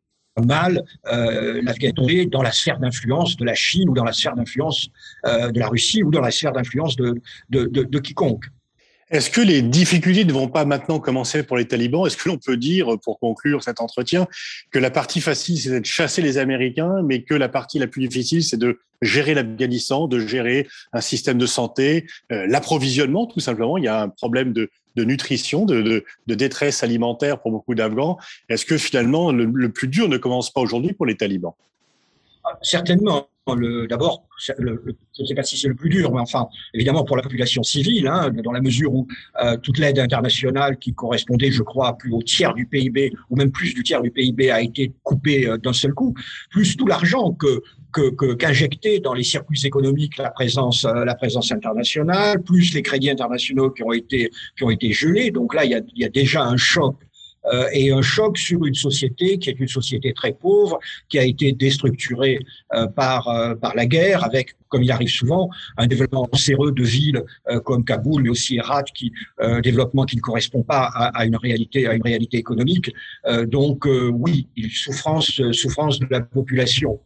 mal 0.45 0.85
euh, 1.07 1.63
l'Afghanistan 1.63 2.05
dans 2.31 2.43
la 2.43 2.53
sphère 2.53 2.79
d'influence 2.79 3.39
de 3.39 3.47
la 3.47 3.55
Chine 3.55 3.89
ou 3.89 3.95
dans 3.95 4.05
la 4.05 4.13
sphère 4.13 4.37
d'influence 4.37 4.91
euh, 5.25 5.51
de 5.51 5.59
la 5.59 5.69
Russie 5.69 6.03
ou 6.03 6.11
dans 6.11 6.21
la 6.21 6.31
sphère 6.31 6.53
d'influence 6.53 6.95
de, 6.97 7.15
de, 7.49 7.65
de 7.65 7.99
quiconque. 8.01 8.45
Est-ce 9.11 9.29
que 9.29 9.41
les 9.41 9.61
difficultés 9.61 10.25
ne 10.25 10.33
vont 10.33 10.47
pas 10.47 10.65
maintenant 10.65 11.01
commencer 11.01 11.43
pour 11.43 11.57
les 11.57 11.67
talibans? 11.67 12.07
Est-ce 12.07 12.17
que 12.17 12.29
l'on 12.29 12.39
peut 12.39 12.57
dire, 12.57 12.97
pour 13.03 13.19
conclure 13.19 13.61
cet 13.61 13.81
entretien, 13.81 14.29
que 14.71 14.79
la 14.79 14.91
partie 14.91 15.21
facile, 15.21 15.59
c'est 15.59 15.81
de 15.81 15.85
chasser 15.85 16.23
les 16.23 16.39
Américains, 16.39 17.03
mais 17.03 17.23
que 17.23 17.35
la 17.35 17.49
partie 17.49 17.81
la 17.81 17.89
plus 17.89 18.07
difficile, 18.07 18.45
c'est 18.45 18.57
de 18.57 18.79
gérer 19.03 19.35
l'Afghanistan, 19.35 20.07
de 20.07 20.21
gérer 20.21 20.69
un 20.93 21.01
système 21.01 21.39
de 21.39 21.47
santé, 21.47 22.07
euh, 22.31 22.47
l'approvisionnement, 22.47 23.27
tout 23.27 23.41
simplement? 23.41 23.79
Il 23.79 23.85
y 23.85 23.89
a 23.89 24.01
un 24.01 24.09
problème 24.09 24.53
de, 24.53 24.71
nutrition, 24.97 25.65
de, 25.65 26.05
détresse 26.29 26.85
alimentaire 26.85 27.41
pour 27.41 27.51
beaucoup 27.51 27.75
d'Afghans. 27.75 28.17
Est-ce 28.49 28.65
que 28.65 28.79
finalement, 28.79 29.33
le, 29.33 29.51
le 29.53 29.73
plus 29.73 29.89
dur 29.89 30.09
ne 30.09 30.19
commence 30.19 30.53
pas 30.53 30.61
aujourd'hui 30.61 30.93
pour 30.93 31.07
les 31.07 31.17
talibans? 31.17 31.55
Certainement 32.63 33.29
d'abord, 33.89 34.27
je 34.39 34.53
ne 34.53 35.27
sais 35.27 35.35
pas 35.35 35.43
si 35.43 35.57
c'est 35.57 35.69
le 35.69 35.75
plus 35.75 35.89
dur, 35.89 36.13
mais 36.13 36.21
enfin, 36.21 36.49
évidemment 36.75 37.05
pour 37.05 37.17
la 37.17 37.23
population 37.23 37.63
civile, 37.63 38.07
hein, 38.07 38.31
dans 38.31 38.53
la 38.53 38.61
mesure 38.61 38.95
où 38.95 39.07
euh, 39.43 39.57
toute 39.57 39.79
l'aide 39.79 39.99
internationale 39.99 40.79
qui 40.79 40.95
correspondait, 40.95 41.51
je 41.51 41.63
crois, 41.63 41.97
plus 41.97 42.13
au 42.13 42.23
tiers 42.23 42.55
du 42.55 42.67
PIB, 42.67 43.13
ou 43.29 43.37
même 43.37 43.51
plus 43.51 43.75
du 43.75 43.83
tiers 43.83 44.03
du 44.03 44.11
PIB, 44.11 44.51
a 44.51 44.61
été 44.61 44.93
coupée 45.03 45.49
euh, 45.49 45.59
d'un 45.59 45.73
seul 45.73 45.93
coup, 45.93 46.15
plus 46.51 46.77
tout 46.77 46.87
l'argent 46.87 47.33
que 47.33 47.63
qu'injecté 48.39 48.99
que, 48.99 49.03
dans 49.03 49.15
les 49.15 49.25
circuits 49.25 49.67
économiques 49.67 50.17
la 50.17 50.31
présence 50.31 50.85
euh, 50.85 51.05
la 51.05 51.17
présence 51.17 51.51
internationale, 51.51 52.41
plus 52.41 52.73
les 52.73 52.83
crédits 52.83 53.11
internationaux 53.11 53.71
qui 53.71 53.83
ont 53.83 53.93
été 53.93 54.31
qui 54.57 54.63
ont 54.63 54.71
été 54.71 54.93
gelés. 54.93 55.33
Donc 55.33 55.55
là, 55.55 55.65
il 55.65 55.73
y 55.73 55.75
a, 55.75 55.81
il 55.97 56.01
y 56.01 56.05
a 56.05 56.09
déjà 56.09 56.45
un 56.45 56.57
choc 56.57 56.95
euh, 57.47 57.69
et 57.73 57.91
un 57.91 58.03
choc 58.03 58.37
sur 58.39 58.65
une 58.65 58.75
société 58.75 59.39
qui 59.39 59.51
est 59.51 59.59
une 59.59 59.69
société 59.69 60.13
très 60.13 60.33
pauvre, 60.33 60.79
qui 61.09 61.19
a 61.19 61.25
été 61.25 61.53
déstructurée 61.53 62.39
euh, 62.75 62.87
par 62.87 63.29
euh, 63.29 63.55
par 63.55 63.75
la 63.75 63.87
guerre, 63.87 64.25
avec, 64.25 64.57
comme 64.69 64.83
il 64.83 64.91
arrive 64.91 65.09
souvent, 65.09 65.49
un 65.77 65.87
développement 65.87 66.29
séreux 66.35 66.73
de 66.73 66.85
villes 66.85 67.25
comme 67.65 67.85
Kaboul, 67.85 68.23
mais 68.23 68.29
aussi 68.29 68.57
Herat, 68.57 68.85
qui 68.85 69.13
développement 69.63 70.05
qui 70.05 70.17
ne 70.17 70.21
correspond 70.21 70.63
pas 70.63 70.85
à, 70.95 71.25
une 71.25 71.37
réalité 71.37 71.89
à 71.89 71.95
une 71.95 72.03
réalité 72.03 72.37
économique. 72.37 72.93
donc 73.47 73.89
oui, 74.13 74.47
souffrance 74.73 75.41
souffrance 75.53 75.99
de 75.99 76.07
la 76.11 76.21
population. 76.21 77.01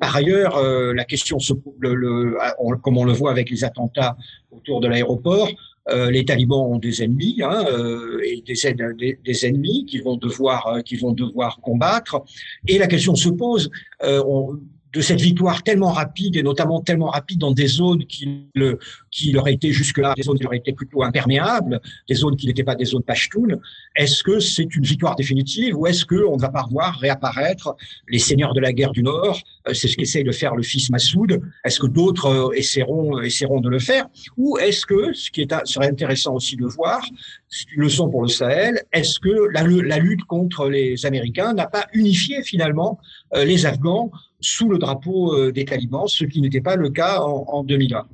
Par 0.00 0.16
ailleurs, 0.16 0.62
la 0.94 1.04
question, 1.04 1.36
le, 1.80 1.94
le, 1.94 2.36
comme 2.82 2.96
on 2.96 3.04
le 3.04 3.12
voit 3.12 3.30
avec 3.30 3.50
les 3.50 3.62
attentats 3.64 4.16
autour 4.50 4.80
de 4.80 4.88
l'aéroport, 4.88 5.50
euh, 5.88 6.10
les 6.10 6.24
talibans 6.24 6.60
ont 6.60 6.78
des 6.78 7.02
ennemis 7.02 7.40
hein, 7.42 7.64
euh, 7.68 8.20
et 8.24 8.42
des, 8.42 9.46
ennemis 9.46 9.84
qui 9.84 9.98
vont 9.98 10.16
devoir 10.16 10.68
euh, 10.68 10.80
vont 11.00 11.12
devoir 11.12 11.60
combattre. 11.60 12.22
Et 12.68 12.78
la 12.78 12.86
question 12.86 13.14
se 13.16 13.28
pose. 13.28 13.70
On, 14.00 14.60
de 14.92 15.00
cette 15.00 15.20
victoire 15.20 15.62
tellement 15.62 15.92
rapide 15.92 16.36
et 16.36 16.42
notamment 16.42 16.80
tellement 16.80 17.10
rapide 17.10 17.38
dans 17.38 17.52
des 17.52 17.66
zones 17.66 18.04
qui, 18.06 18.46
le, 18.54 18.78
qui 19.10 19.32
leur 19.32 19.48
étaient 19.48 19.72
jusque-là 19.72 20.14
des 20.16 20.22
zones 20.22 20.36
qui 20.36 20.44
leur 20.44 20.54
étaient 20.54 20.72
plutôt 20.72 21.02
imperméables, 21.02 21.80
des 22.08 22.14
zones 22.14 22.36
qui 22.36 22.46
n'étaient 22.46 22.64
pas 22.64 22.74
des 22.74 22.84
zones 22.84 23.02
pashtunes. 23.02 23.58
Est-ce 23.96 24.22
que 24.22 24.40
c'est 24.40 24.74
une 24.74 24.84
victoire 24.84 25.16
définitive 25.16 25.76
ou 25.78 25.86
est-ce 25.86 26.04
qu'on 26.04 26.36
ne 26.36 26.40
va 26.40 26.50
pas 26.50 26.62
revoir 26.62 26.98
réapparaître 26.98 27.74
les 28.08 28.18
seigneurs 28.18 28.54
de 28.54 28.60
la 28.60 28.72
guerre 28.72 28.92
du 28.92 29.02
Nord? 29.02 29.40
Euh, 29.68 29.74
C'est 29.74 29.88
ce 29.88 29.96
qu'essaye 29.96 30.24
de 30.24 30.32
faire 30.32 30.54
le 30.54 30.62
fils 30.62 30.90
Massoud. 30.90 31.40
Est-ce 31.64 31.80
que 31.80 31.86
d'autres 31.86 32.26
euh, 32.26 32.52
essaieront, 32.52 33.20
essaieront 33.20 33.60
de 33.60 33.68
le 33.68 33.78
faire? 33.78 34.06
Ou 34.36 34.58
est-ce 34.58 34.84
que, 34.84 35.12
ce 35.12 35.30
qui 35.30 35.42
est, 35.42 35.66
serait 35.66 35.88
intéressant 35.88 36.34
aussi 36.34 36.56
de 36.56 36.66
voir, 36.66 37.02
c'est 37.48 37.70
une 37.72 37.82
leçon 37.82 38.10
pour 38.10 38.22
le 38.22 38.28
Sahel, 38.28 38.82
est-ce 38.92 39.20
que 39.20 39.48
la, 39.52 39.62
la 39.62 39.98
lutte 39.98 40.24
contre 40.24 40.68
les 40.68 41.04
Américains 41.06 41.52
n'a 41.54 41.66
pas 41.66 41.86
unifié 41.92 42.42
finalement 42.42 42.98
euh, 42.98 43.21
les 43.34 43.66
Afghans 43.66 44.10
sous 44.42 44.68
le 44.68 44.78
drapeau 44.78 45.34
euh, 45.34 45.52
des 45.52 45.64
talibans, 45.64 46.06
ce 46.06 46.24
qui 46.24 46.40
n'était 46.40 46.60
pas 46.60 46.76
le 46.76 46.90
cas 46.90 47.20
en, 47.20 47.44
en 47.48 47.64
2001. 47.64 48.06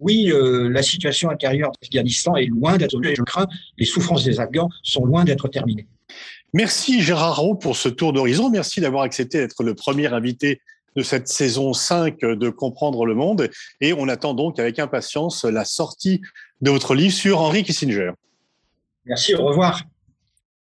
Oui, 0.00 0.30
euh, 0.30 0.68
la 0.68 0.82
situation 0.82 1.30
intérieure 1.30 1.72
d'Afghanistan 1.80 2.36
est 2.36 2.46
loin 2.46 2.76
d'être, 2.76 3.00
je 3.02 3.22
crains, 3.22 3.46
les 3.78 3.86
souffrances 3.86 4.24
des 4.24 4.40
Afghans 4.40 4.68
sont 4.82 5.04
loin 5.04 5.24
d'être 5.24 5.48
terminées. 5.48 5.86
Merci 6.52 7.00
Gérard 7.00 7.38
Roux 7.38 7.54
pour 7.54 7.76
ce 7.76 7.88
tour 7.88 8.12
d'horizon. 8.12 8.50
Merci 8.50 8.80
d'avoir 8.80 9.02
accepté 9.02 9.38
d'être 9.38 9.62
le 9.62 9.74
premier 9.74 10.12
invité 10.12 10.60
de 10.96 11.02
cette 11.02 11.28
saison 11.28 11.72
5 11.72 12.20
de 12.20 12.50
Comprendre 12.50 13.06
le 13.06 13.14
monde. 13.14 13.50
Et 13.80 13.92
on 13.92 14.08
attend 14.08 14.34
donc 14.34 14.58
avec 14.58 14.78
impatience 14.78 15.44
la 15.44 15.64
sortie 15.64 16.20
de 16.60 16.70
votre 16.70 16.94
livre 16.94 17.12
sur 17.12 17.40
Henry 17.40 17.64
Kissinger. 17.64 18.12
Merci, 19.04 19.34
au 19.34 19.44
revoir. 19.44 19.82